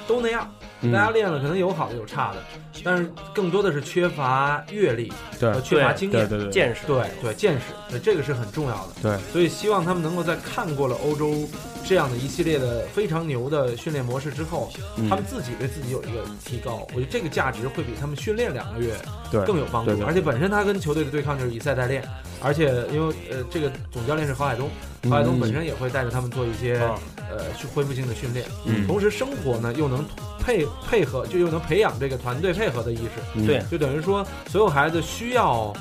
[0.08, 0.50] 都那样，
[0.82, 0.92] 嗯。
[0.92, 2.38] 大家练了可能有好的有差的，
[2.84, 5.52] 但是更多的是缺乏阅历对。
[5.52, 6.52] 和缺乏经验、对对对。
[6.52, 6.82] 见识。
[6.88, 8.94] 对对见识，对这个是很重要的。
[9.02, 11.48] 对，所以希望他们能够在看过了欧洲
[11.86, 15.10] 这样的一系列的非常牛的训练模式之后，嗯。
[15.10, 16.88] 他们自己对自己有一个提高。
[16.90, 18.94] 我觉得这个价值会比他们训练两个月
[19.32, 19.44] 对。
[19.46, 22.04] 更有帮助而且本身他跟球队的对抗就是以赛代练，
[22.42, 24.70] 而且因为呃这个总教练是郝海东，
[25.04, 27.00] 嗯郝海东本身也会带着他们做一些啊
[27.30, 30.06] 呃去恢复性的训练，嗯同时生活呢又能
[30.40, 33.12] 配配合，就又能培养这个团队配合的意识。
[33.36, 35.74] 嗯对就等于说，所有孩子需要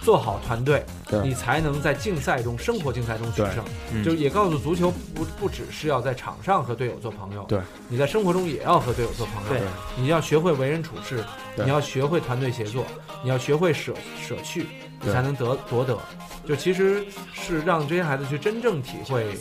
[0.00, 0.84] 做好团队，
[1.22, 3.64] 你才能在竞赛中、生活竞赛中取胜。
[3.92, 9.48] 嗯就也告诉足球不不只是要在场上和队友做朋友，对，你在生活中也要和队友做朋友。
[9.48, 9.60] 对
[9.96, 11.22] 你要学会为人处事，
[11.56, 12.84] 你要学会团队协作，
[13.22, 13.92] 你要学会舍
[14.26, 14.66] 舍去，
[15.00, 15.98] 你才能得夺得。
[16.46, 19.36] 就其实是让这些孩子去真正体会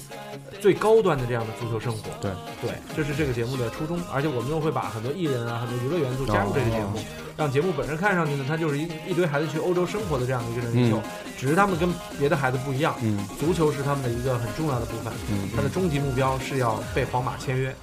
[0.59, 2.09] 最高端的这样的足球生活。
[2.19, 2.29] 对
[2.61, 6.99] 对，这是这个节目的初衷，而且我们又会把很多艺人啊、很多娱乐元素加入这个节目，
[7.37, 11.01] 让节目本身看上去呢，它就是一一堆孩子去欧洲生活的这样的一个真人秀，
[11.37, 11.89] 只是他们跟
[12.19, 17.73] 别的孩子不一样，嗯足球是他们的一个很重要的部分，嗯他的终极目标是要被皇马签约，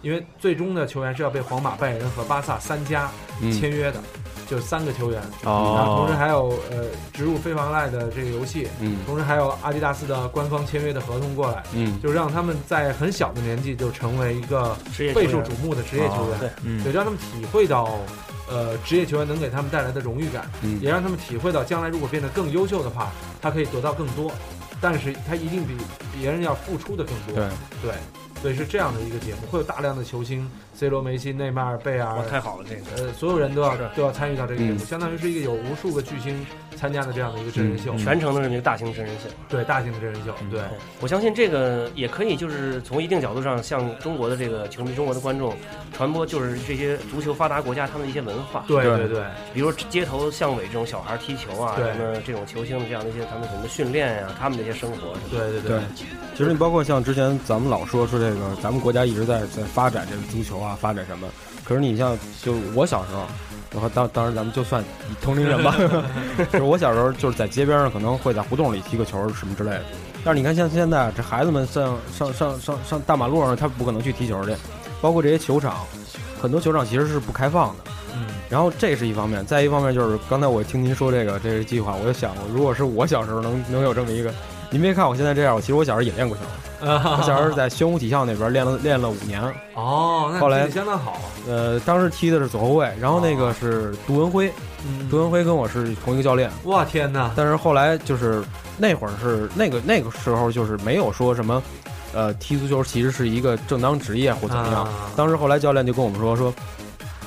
[0.00, 3.08] 因为最终的球员是要被皇马、拜仁和巴萨三家
[3.40, 4.02] 嗯签约的。
[4.52, 5.74] 就三个球员，哦。
[5.76, 8.98] 然后同时还有呃植入非凡赖的这个游戏，嗯。
[9.06, 11.98] 同时还有阿迪达斯的官方签约的合同过来，嗯。
[12.02, 14.76] 就让他们在很小的年纪就成为一个
[15.14, 16.50] 备受瞩目的职业球员，对。
[16.64, 16.84] 嗯。
[16.84, 17.98] 对，让他们体会到，
[18.50, 20.78] 呃，职业球员能给他们带来的荣誉感，嗯。
[20.82, 24.30] 也让他们体会到将来如果变得更优秀的话，他可以得到更多，
[24.82, 25.74] 但是他一定比
[26.14, 27.34] 别人要付出的更多。
[27.34, 27.48] 对。
[27.80, 27.94] 对，
[28.42, 32.82] 所以是这样的一个节目，会有大量的球星，C 罗、梅西、内马尔、贝尔哇，，太好了，这个。
[33.06, 36.44] 呃，所有人都要这都要参与到这个节目，嗯相当于是一个有无数个巨星
[36.76, 37.98] 参加的这样的一个真人秀，嗯。
[37.98, 39.28] 全程都是一个大型真人秀。
[39.48, 40.60] 对大型的真人秀，对，
[41.00, 45.54] 我相信这个也可以，就是从一定角度上向中国的这个球迷、中国的观众
[45.92, 48.64] 传播，就是这些足球发达国家他们的一些文化。
[48.66, 49.08] 对对对。
[49.08, 55.14] 对，比如街头巷尾这种小孩踢球啊，什么这种球星的这样的一些他们什么训练呀、他们的一些生活。
[55.30, 55.62] 对对。
[55.62, 55.80] 对，
[56.34, 61.28] 其实你包括像之前咱们老说说这个，咱们国家一直在在发展这个足球啊，发展什么。
[61.64, 63.22] 可是你像就我小时候，
[63.72, 64.82] 然后当当时咱们就算
[65.20, 65.74] 同龄人吧，
[66.52, 69.84] 就是我小时候就是在街边上可能会在胡同里踢个球什么之类的。
[70.24, 74.54] 但是你看像现在这孩子们上上上上上大马路上，他不可能去踢球去，
[75.00, 75.78] 包括这些球场，
[76.40, 77.84] 很多球场其实是不开放的。
[78.14, 84.32] 嗯，然后这是一方面，再一方面就是刚才我听您说这个这个计划，我就想过，如果是我小时候能能有这么一个，
[84.70, 86.42] 您别看我现在这样，我其实我小时候也练过球，
[87.18, 89.40] 我小时候在宣武体校那边练了练了五年，
[89.74, 94.52] 哦，那后来相当好，呃，当时踢的是左后卫，然后那个是杜文辉，
[94.86, 95.08] 嗯。
[95.08, 98.42] 杜文辉跟我是同一个教练，哇天哪，但是后来就是
[98.76, 101.62] 那会儿是那个那个时候就是没有说什么，
[102.12, 104.84] 呃，踢足球其实是一个正当职业或怎么样。
[104.84, 105.10] 啊。
[105.16, 106.52] 当时后来教练就跟我们说说，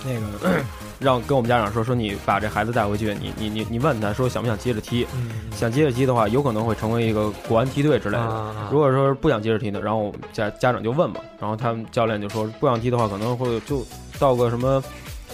[0.04, 0.62] 那个
[1.00, 8.24] 让跟我们家长说说你把这孩子带回去，你你你你问他说想不想接着踢，嗯，想接着踢的话，有可能会成为一个国安梯队之类的。
[8.24, 13.86] 啊如果说不想接着踢的，然后我们家家长就问嘛，然后他们教练就说不想踢的话，可能会就
[14.20, 14.84] 到个什么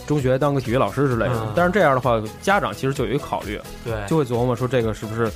[0.08, 1.36] 中学当个体育老师之类的。
[1.36, 1.54] 嗯。
[1.56, 5.32] 但是这样的话，家长其实就有一个考虑，对，就会琢磨说这个是不是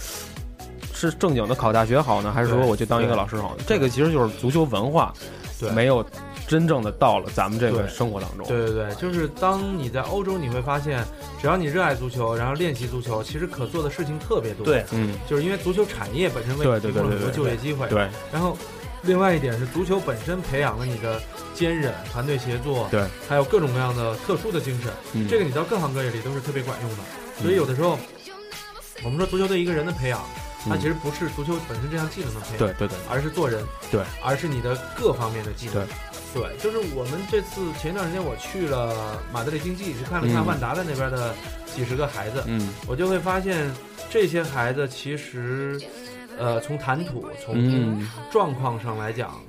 [0.93, 3.63] 是正经的考大学好呢，还是说我就当一个老师好呢？
[3.67, 5.13] 这个其实就是足球文化
[5.59, 5.69] 对。
[5.71, 6.03] 没有
[6.47, 8.47] 真正的到了咱们这个生活当中。
[8.47, 11.03] 对对对，就是当你在欧洲，你会发现，
[11.41, 14.65] 只要你热爱足球，然后练习足球，其实可做的事情特别多。
[14.65, 17.87] 对，嗯，就是因为足球产业本身为提供了很多对对对对就业机会。
[17.89, 18.57] 对然后，
[19.01, 21.21] 另外一点是，足球本身培养了你的
[21.53, 24.91] 坚韧、团队协作，对，还有各种各样的特殊的精神。
[25.13, 26.97] 嗯这个你到各行各业里都是特别管用的。
[27.41, 27.97] 所以有的时候，
[29.03, 30.21] 我们说足球对一个人的培养，
[30.69, 35.75] 它嗯其实不是足球本身这项技能的培养，对对对而是做人，对，而是你的各方面的技能。
[35.75, 35.85] 对，
[36.61, 41.33] 就是我们这次前一段时间我去了马德里竞技，去看了看嗯万达的那边的
[41.73, 42.69] 几十个孩子，嗯。
[42.87, 43.71] 我就会发现
[44.09, 45.79] 这些孩子其实，
[46.37, 48.09] 呃，从谈吐、从嗯。
[48.31, 49.41] 状况上来讲，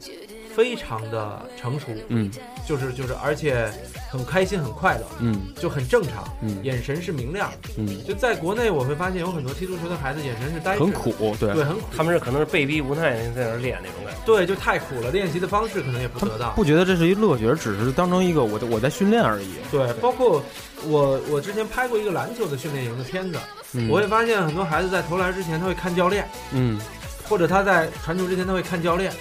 [0.57, 2.30] 非常的成熟，嗯
[2.66, 3.70] 就是就是，而且
[4.11, 7.52] 很开心、很快乐，嗯就很正常，嗯眼神是明亮。
[7.76, 14.20] 嗯，就在国内，我会发现有很多踢足球的孩子眼神是呆滞，很苦，对对，很苦，他们是可能是被逼无奈在那儿练那种感觉。
[14.24, 16.54] 对，就太苦了，练习的方式可能也不得当。
[16.54, 19.57] 不觉得这是一乐趣，而只是当成一个我在我在训练而已。
[19.70, 20.42] 对，包括
[20.84, 23.38] 我我之前拍过一个篮球的训练营的片子，
[23.74, 26.80] 嗯我会发现很多孩子在投篮之前他会看教练，嗯
[27.28, 29.12] 或者他在传球之前他会看教练。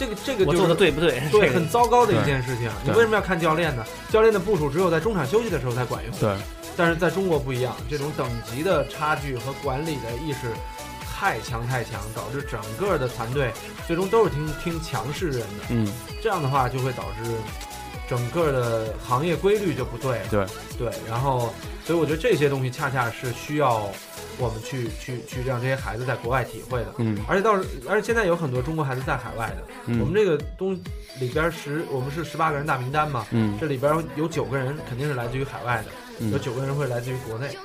[0.00, 1.20] 这个这个我就是做的对不对？
[1.30, 2.70] 对，很糟糕的一件事情。
[2.82, 3.84] 你为什么要看教练呢？
[4.08, 6.18] 教练的部署只有在中场休息的时候才管用。
[6.18, 6.34] 对，
[6.74, 10.38] 但是在中国不一样，这种等级的差距和管理的意识
[11.04, 13.52] 太强太强，导致整个的团队
[13.86, 15.64] 最终都是听听强势人的。
[15.68, 15.86] 嗯
[16.22, 17.30] 这样的话就会导致
[18.08, 20.26] 整个的行业规律就不对了。
[20.30, 20.46] 对
[20.78, 21.52] 对，然后
[21.84, 23.92] 所以我觉得这些东西恰恰是需要
[24.40, 26.94] 我们去去去让这些孩子在国外体会的。
[26.98, 27.18] 嗯。
[27.28, 27.52] 而且到
[27.88, 30.00] 而且现在有很多中国孩子在海外的，嗯。
[30.00, 30.74] 我们这个东
[31.20, 33.56] 里边十我们是十八个人大名单嘛，嗯。
[33.60, 36.32] 这里边有九个人肯定是来自于海外的，嗯。
[36.32, 37.56] 有九个人会来自于国内。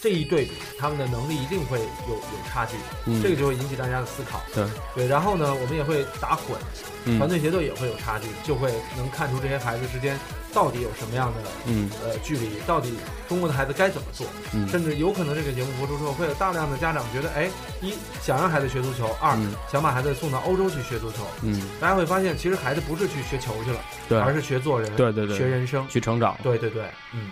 [0.00, 2.74] 这一对比，他们的能力一定会有有差距，
[3.06, 3.22] 嗯。
[3.22, 4.40] 这个就会引起大家的思考。
[4.54, 4.64] 对。
[4.94, 6.56] 对，然后呢，我们也会打混，
[7.04, 7.18] 嗯。
[7.18, 10.18] 团队协作也会有差距，就会能看出这些孩子之间
[10.54, 11.90] 到底有什么样的嗯。
[12.02, 12.94] 呃距离，到底
[13.28, 14.66] 中国的孩子该怎么做，嗯。
[14.68, 17.50] 甚至有可能这个节目播出之后，会有大量的家长觉得，哎，
[17.82, 17.92] 一
[18.22, 19.52] 想让孩子学足球，二、嗯。
[19.70, 21.26] 想把孩子送到欧洲去学足球。
[21.42, 25.36] 嗯，大家会发现，其实孩子不是去学球去了，对，而是学做人，对对对。
[25.36, 26.38] 学人生，去成长。
[26.42, 27.30] 对对对，嗯，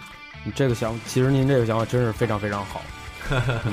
[0.48, 2.80] 你这个想，其实您这个想法真是非常非常好。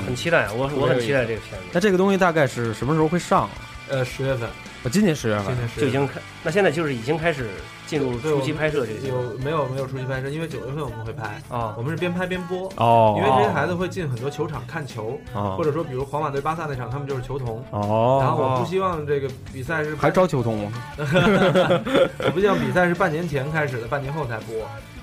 [0.06, 1.66] 很期待，我我很期待这个片子。
[1.72, 3.50] 那这个东西大概是什么时候会上啊？
[3.88, 4.46] 呃，十月份，
[4.82, 7.48] 我今年十月份今年十就已经开，那现在就是已经开始
[7.86, 10.28] 进入初期拍摄这个有没有没有初期拍摄？
[10.28, 12.70] 因为九月份我们会拍，啊我们是边拍边播。
[12.76, 17.64] 哦，因为这些孩子会进很多球场看球，哦或者说比如皇马对巴萨那场，他们就是球童。
[17.70, 20.72] 哦，然后我不希望这个比赛是还招球童吗？
[20.98, 24.54] 我不希望比赛是半年前开始的，半年后才播，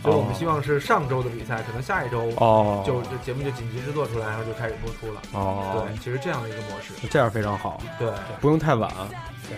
[0.03, 2.83] 所以我们希望是上周的比赛，可能下一周哦。
[2.85, 5.21] 就这节目就紧急制作出来，然后就开始播出了。
[5.31, 5.85] 哦。
[5.87, 8.09] 对，其实这样的一个模式，这样非常好，对，
[8.41, 8.91] 不用太晚，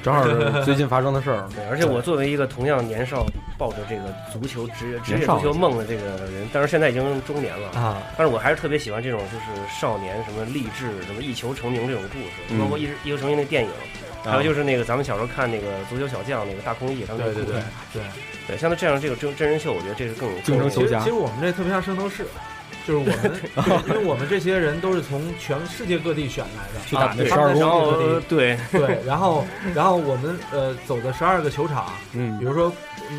[0.04, 1.50] 正好是最近发生的事儿。
[1.56, 3.26] 对，而且我作为一个同样年少
[3.58, 7.70] 抱着这个足球职业职业足球梦的这个人，但是现在已经中年了。
[7.80, 7.98] 啊。
[8.16, 13.72] 但是我还是特别喜欢这种就是少年什么励志什么一球成名这种故事，包括一一球成名那电影，
[14.26, 17.62] 还有就是那个咱们小时候看那个足球小将那个大空翼他们对对对
[17.94, 18.04] 对
[18.48, 21.00] 对，像他这样这个真真人秀，我觉得这是更竞争球家。
[21.00, 22.26] 其实我们这特别像圣斗士。
[22.88, 32.72] 就是我们， 因为我们这些人都是从全世界各地选来的，去打那十二宫，对对，然后然后我们呃走的十二个球场，嗯，比如说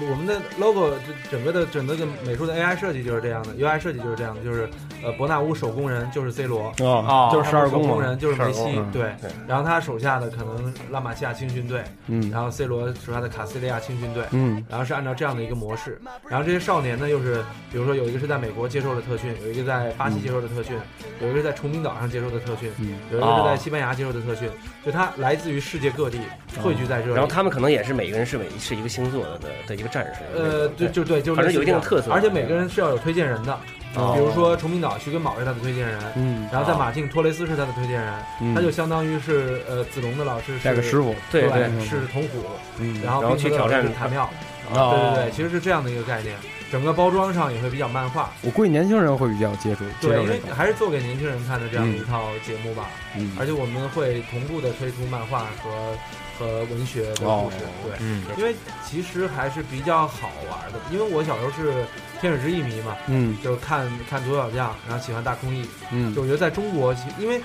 [0.08, 0.92] 我们的 logo
[1.30, 4.68] 整个的整个的美术的 AI 设计就是这样的，UI 设计就是这样的，就是
[5.02, 9.14] 呃伯纳乌手工人就是 C 罗哦，就是十二宫人就是梅西，对，
[9.48, 20.36] 然后他手下的可能拉玛西亚青训队，嗯，然后 C 罗手下的卡斯利亚青训队，嗯，然后是按照这样的一个模式，然后这些少年呢又是比如说有一个是在美国接受了特训，有一个在巴西接受。
[20.36, 20.76] 的特训，
[21.22, 22.70] 有一个在崇明岛上接受的特训，
[23.10, 24.50] 有一个是在西班牙接受的特训，
[24.84, 26.20] 就他来自于世界各地
[26.62, 33.58] 汇聚在这里，然后他们可能也是每个人是每是一个星座的的一个战士，呃，对，就对，就反正有一定的特色，而且每个人是要有推荐人的，
[33.94, 42.44] 比如说崇明岛徐根宝是他的推荐人，嗯，然后在马竞托雷斯是他的推荐人，他就相当于是呃子龙的老师带个师傅，对对，是童虎，
[42.78, 44.28] 嗯，然后去挑战塔庙，
[44.72, 46.36] 对对对，其实是这样的一个概念。
[46.70, 49.84] 整个包装上也会比较漫画，我估计年轻人会比较接触。
[50.00, 52.90] 对，因为还是做给年轻人看的这样的一套节目吧。
[53.16, 55.96] 嗯，而且我们会同步的推出漫画和
[56.38, 57.56] 和文学的故事。
[57.84, 58.54] 对，嗯，因为
[58.84, 60.78] 其实还是比较好玩的。
[60.90, 61.86] 因为我小时候是
[62.20, 67.40] 天使之翼迷嘛，嗯，就是看看左小将，然后喜欢大空翼，嗯，就我觉得在中国，因为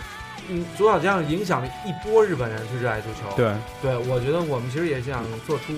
[0.50, 3.36] 嗯左小将影响了一波日本人去热爱足球。
[3.38, 3.54] 对，
[3.84, 5.74] 对我觉得我们其实也想做出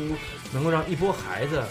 [0.54, 1.62] 能够让一波孩子。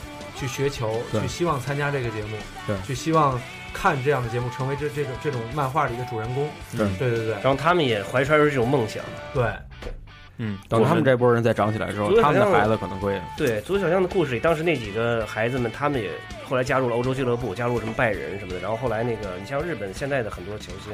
[0.42, 2.36] 去学球，去希望参加这个节目，
[2.66, 3.40] 对，去希望
[3.72, 6.88] 看这样的节目，成为这这种这种漫画里的主人公，对。
[6.98, 7.34] 对对对。
[7.34, 9.44] 然后他们也怀揣着这种梦想，对，
[10.38, 16.10] 嗯，等他们这波人再长起来之后，他们的孩子可能会对足球小将的故事里，当时那几个孩子们，他们也
[16.48, 18.58] 后来加入了欧洲俱乐部，加入什么拜仁什么的。
[18.60, 20.92] 然后后来那个，你像日本现在的很多球星，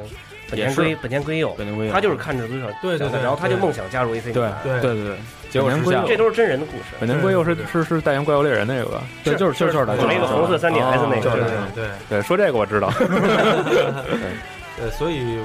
[0.50, 5.16] 本田圭、本田圭佑，本田圭佑，他就是看着足球，对对对，然后他就梦想加入 AC 米兰，对对对对。
[5.50, 6.84] 结果实现了，这都是真人的故事。
[7.00, 9.02] 本田圭佑是是是代言怪物猎人那个吧？
[9.24, 12.92] 对，就是就是的，那个红色三点 S 那个，对对对，说这个我知道。
[14.80, 15.38] 呃，所以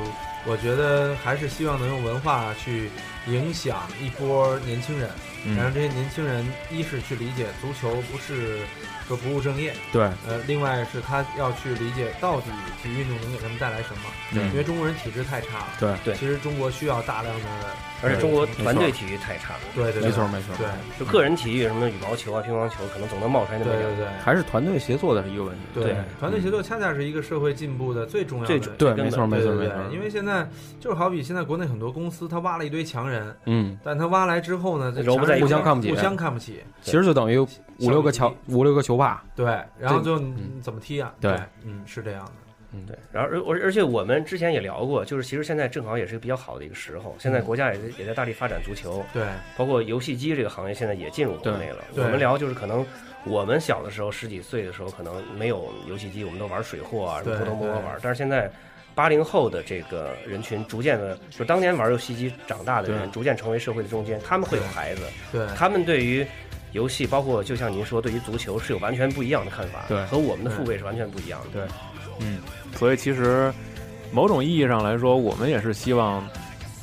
[0.46, 2.90] 我觉得还是希望能用文化去
[3.28, 5.10] 影响一波年轻人，
[5.58, 8.60] 让这些年轻人一是去理解足球不是。
[9.08, 12.48] 说不务正业，对，呃，另外是他要去理解到底
[12.82, 17.46] 体育运动能给他们带来什么，对，因为中国人体质太差了，对对，其实中国需要大量的，
[18.02, 30.48] 而且中国团队体育太差了，对对，没错没错，对，就个人体育什么羽毛球啊、乒乓球，可能总能冒出来那么对对对，还是团队协作的是一个问题，对，团队协作恰恰是一个社会进步的最重要的，对，没错没错没错，因为现在
[30.80, 37.46] 就是好比现在国内很多公司，他挖了一堆强人，嗯，但他挖来之后呢，揉不在互相看不起，互相看不起，其实就等于
[37.80, 39.46] 五六个球五六个球霸，对。
[39.80, 40.18] 然后就
[40.62, 41.14] 怎么踢啊？
[41.20, 42.32] 对，嗯，是这样的，
[42.74, 42.98] 嗯，对。
[43.12, 49.26] 然后而而而且我们之前也聊过，就是其实现在正好也是一个比较好的一个时候，现在国家也也在大力发展足球，对，
[49.58, 51.84] 包括游戏机这个行业现在也进入国内了。
[51.96, 52.86] 我们聊就是可能
[53.26, 57.98] 我们小的时候十几岁的时候可能没有游戏机，我们都玩水货啊，什么扑通摸摸玩。
[58.02, 58.52] 但是现在
[58.96, 65.02] 八零后的这个人群逐渐的，就当年玩游戏机长大的人，逐渐成为社会的中间，他们会有孩子，
[65.32, 66.26] 对，他们对于。
[66.74, 71.76] 游戏包括就像您说，对于足球是有完全不一样的看法，对，和我们的父辈是完全不一样的，对，
[72.20, 72.40] 嗯，
[72.76, 73.54] 所以其实
[74.12, 76.28] 某种意义上来说，我们也是希望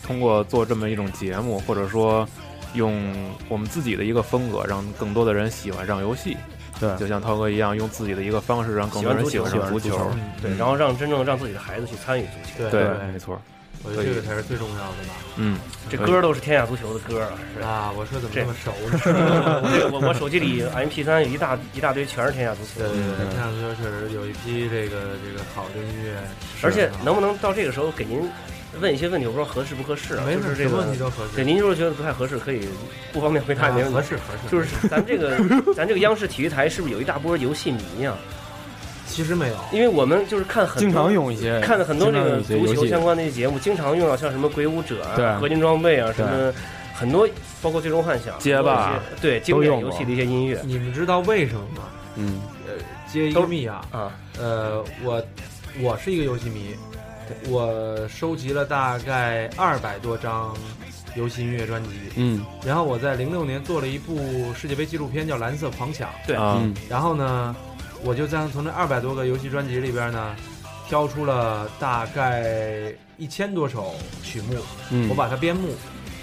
[0.02, 2.26] 通过做这么一种节目，或者说
[2.74, 3.12] 用
[3.48, 6.36] 我们自己的一个风格，让更多的人喜欢上游戏，
[6.78, 10.10] 对，就像涛哥一样，用自己的一个方式让更多人喜欢上足球，
[10.40, 13.40] 对，然后让真正让自己的孩子去参与足球，对，没错。
[13.82, 15.14] 我觉得这个才是最重要的吧。
[15.36, 15.58] 嗯，
[15.88, 17.22] 这歌都是天下足球的歌
[17.64, 17.90] 啊！
[17.96, 19.62] 我说怎么这么熟呢？
[19.90, 22.80] 我我手机里 M P 三有一大一大堆，全是天下足球。
[22.80, 26.14] 对对对，天下足球确实有一批这个这个好的音乐。
[26.62, 28.20] 而且能不能到这个时候给您
[28.80, 29.26] 问一些问题？
[29.26, 30.24] 我不知道合适不合适啊？
[30.26, 31.36] 没事，这个问题都合适。
[31.36, 32.68] 对，您如果觉得不太合适，可以
[33.14, 33.94] 不方便回答也没问题。
[33.94, 34.50] 合适合适。
[34.50, 35.38] 就是咱这个
[35.74, 38.12] 咱这个央视体育台是不是有一大波游戏迷呀？
[39.10, 46.52] 其实没有，因为我们就是看很经常用一些看的很多这个足球相关的一些节目，经常用到像什么鬼武者啊、合金装备啊什么，
[46.94, 47.28] 很多
[47.60, 50.60] 包括最终幻想、街霸对经典游戏的一些音乐。
[50.64, 51.82] 你们知道为什么吗？
[52.16, 52.72] 嗯，呃，
[53.12, 55.22] 接一个密啊啊，呃，我
[55.82, 56.74] 我是一个游戏迷，
[57.48, 60.54] 我收集了大概二百多张
[61.14, 64.18] 游戏音乐专辑，嗯，然后我在零六年做了一部
[64.54, 66.36] 世界杯纪录片叫《蓝色狂想》，对。
[66.38, 67.54] 嗯，然后呢。
[68.04, 70.34] 我就在从这二百多个游戏专辑里边呢，
[70.88, 74.56] 挑出了大概一千多首曲目，
[74.90, 75.74] 嗯，我把它编目，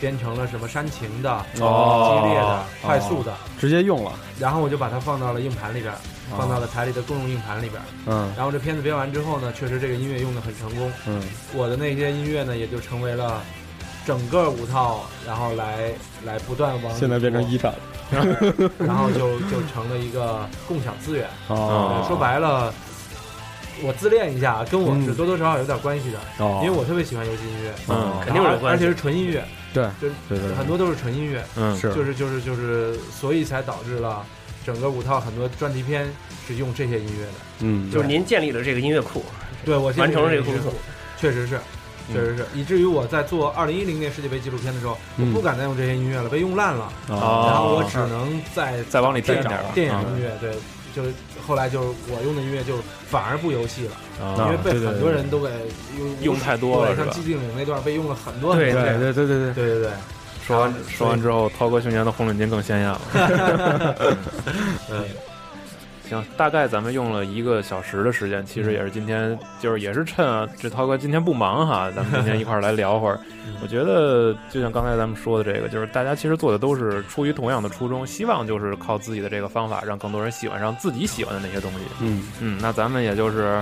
[0.02, 2.22] 编成了什么煽情的、哦。
[2.22, 2.64] 激烈的、哦。
[2.82, 5.94] 快速的，直接用了，然后我就把它放到了硬盘里边，
[6.36, 7.82] 放到了台里的公用硬盘里边。
[8.08, 8.32] 嗯。
[8.36, 10.92] 然后这片子编完之后呢，确实这个音乐用的很成功。
[11.06, 11.22] 嗯。
[11.54, 13.44] 我的那些音乐呢，也就成为了
[14.08, 15.92] 整个五套，然后来
[16.24, 17.74] 来不断往现在变成做一战，
[18.80, 21.28] 然后就就成了一个共享资源。
[21.50, 22.06] 哦。
[22.08, 22.74] 说白了，
[23.84, 26.62] 我自恋一下，跟我是嗯多多少少有点关系的，哦。
[26.64, 28.14] 因为我特别喜欢游戏音乐，嗯。
[28.24, 28.86] 肯定是有关系。
[28.86, 29.44] 而且是纯音乐，
[29.74, 29.84] 对。
[30.02, 30.56] 就是对对对。
[30.56, 31.78] 很多都是纯音乐，嗯。
[31.78, 31.94] 是。
[31.94, 34.26] 就是就是就是，所以才导致了
[34.66, 36.08] 整个五套很多专题片
[36.48, 37.34] 是用这些音乐的。
[37.60, 37.92] 嗯。
[37.92, 39.26] 就是您建立了这个音乐库，
[39.66, 40.72] 对我完成了这个个工作，
[41.20, 41.60] 确实是。
[42.14, 46.92] 确实是，以至于我在做二零一零年世界杯纪录片的时候，嗯我不敢再用这些音乐了，被用烂了。
[47.10, 50.54] 哦然后我只能再再往里添点儿电影嗯音乐，对，
[50.96, 51.14] 就是
[51.46, 52.78] 后来就是我用的音乐就
[53.10, 55.50] 反而不游戏了，啊因为被很多人都给
[55.98, 59.92] 用用太多了像寂静岭那段被用了很多，对对对对，对对对，
[60.46, 63.02] 说完说完之后，涛哥胸前的红领巾更鲜艳了。
[64.90, 65.04] 嗯，
[66.08, 73.20] 行，大概咱们用了一个小时的时间，其实也是今天，就是也是趁啊，这涛哥今天不忙哈，咱们今天一块儿来聊会儿。
[73.62, 81.80] 我觉得就像刚才咱们说的这个，就是大家其实做的都是出于同样的初衷，希望就是靠自己的这个方法，让更多人喜欢上自己喜欢的那些东西。
[82.02, 83.62] 嗯嗯，那咱们也就是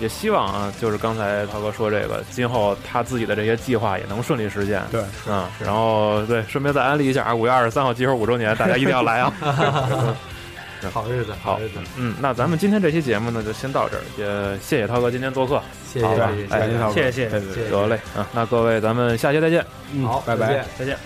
[0.00, 4.82] 也希望啊，就是刚才涛哥说这个，今后他自己的这些计划也能顺利实现。
[4.90, 9.32] 对，嗯，然后对，顺便再安利一下啊，五月二十三号集合五周年，大家一定要来啊！
[10.92, 15.60] 好日子，好日子，嗯，那咱们今天这期节目呢，就先到这儿，也谢谢涛哥今天做客，
[15.92, 19.64] 谢谢谢谢哎，谢谢谢谢得嘞啊，那各位咱们下期再见。
[19.92, 20.64] 嗯好，拜拜再见。
[20.78, 20.98] 再见。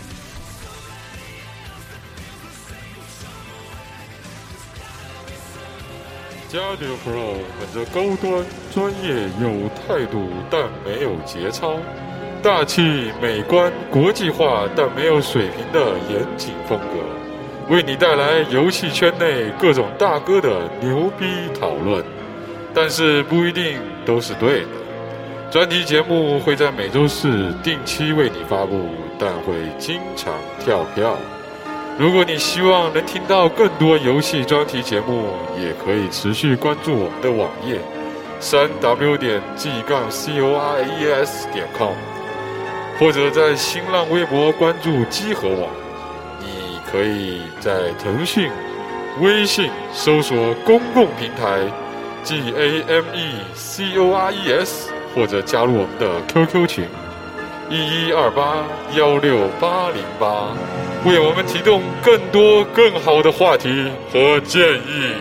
[6.48, 8.44] 加迪 Pro 本着高端、
[8.74, 11.78] 专业、有态度，但没有节操；
[12.42, 17.21] 大气、美观、国际化，但没有水平的严谨风格，
[17.72, 21.24] 为你带来游戏圈内各种大哥的牛逼
[21.58, 22.04] 讨论。
[22.74, 24.68] 但是不一定都是对的。
[25.50, 31.16] 专题节目会在每周四定期为你发布，但会经常跳票。
[31.98, 37.78] 如果你希望能听到更多游戏专题节目，也可以持续关注我们的网页
[38.40, 41.92] 三 w 点 g 杠 c o r e s 点 com，
[42.98, 45.81] 或者在新浪微博关注机核网。
[46.92, 48.50] 可以在腾讯、
[49.18, 51.60] 微信搜索公共平台
[52.22, 56.84] G A M E C O R E S，或者加入我们的 QQ 群
[57.70, 58.62] 一一二八
[58.94, 60.54] 幺六八零八。
[61.06, 65.14] 为我们提供更多更好的话题和建议。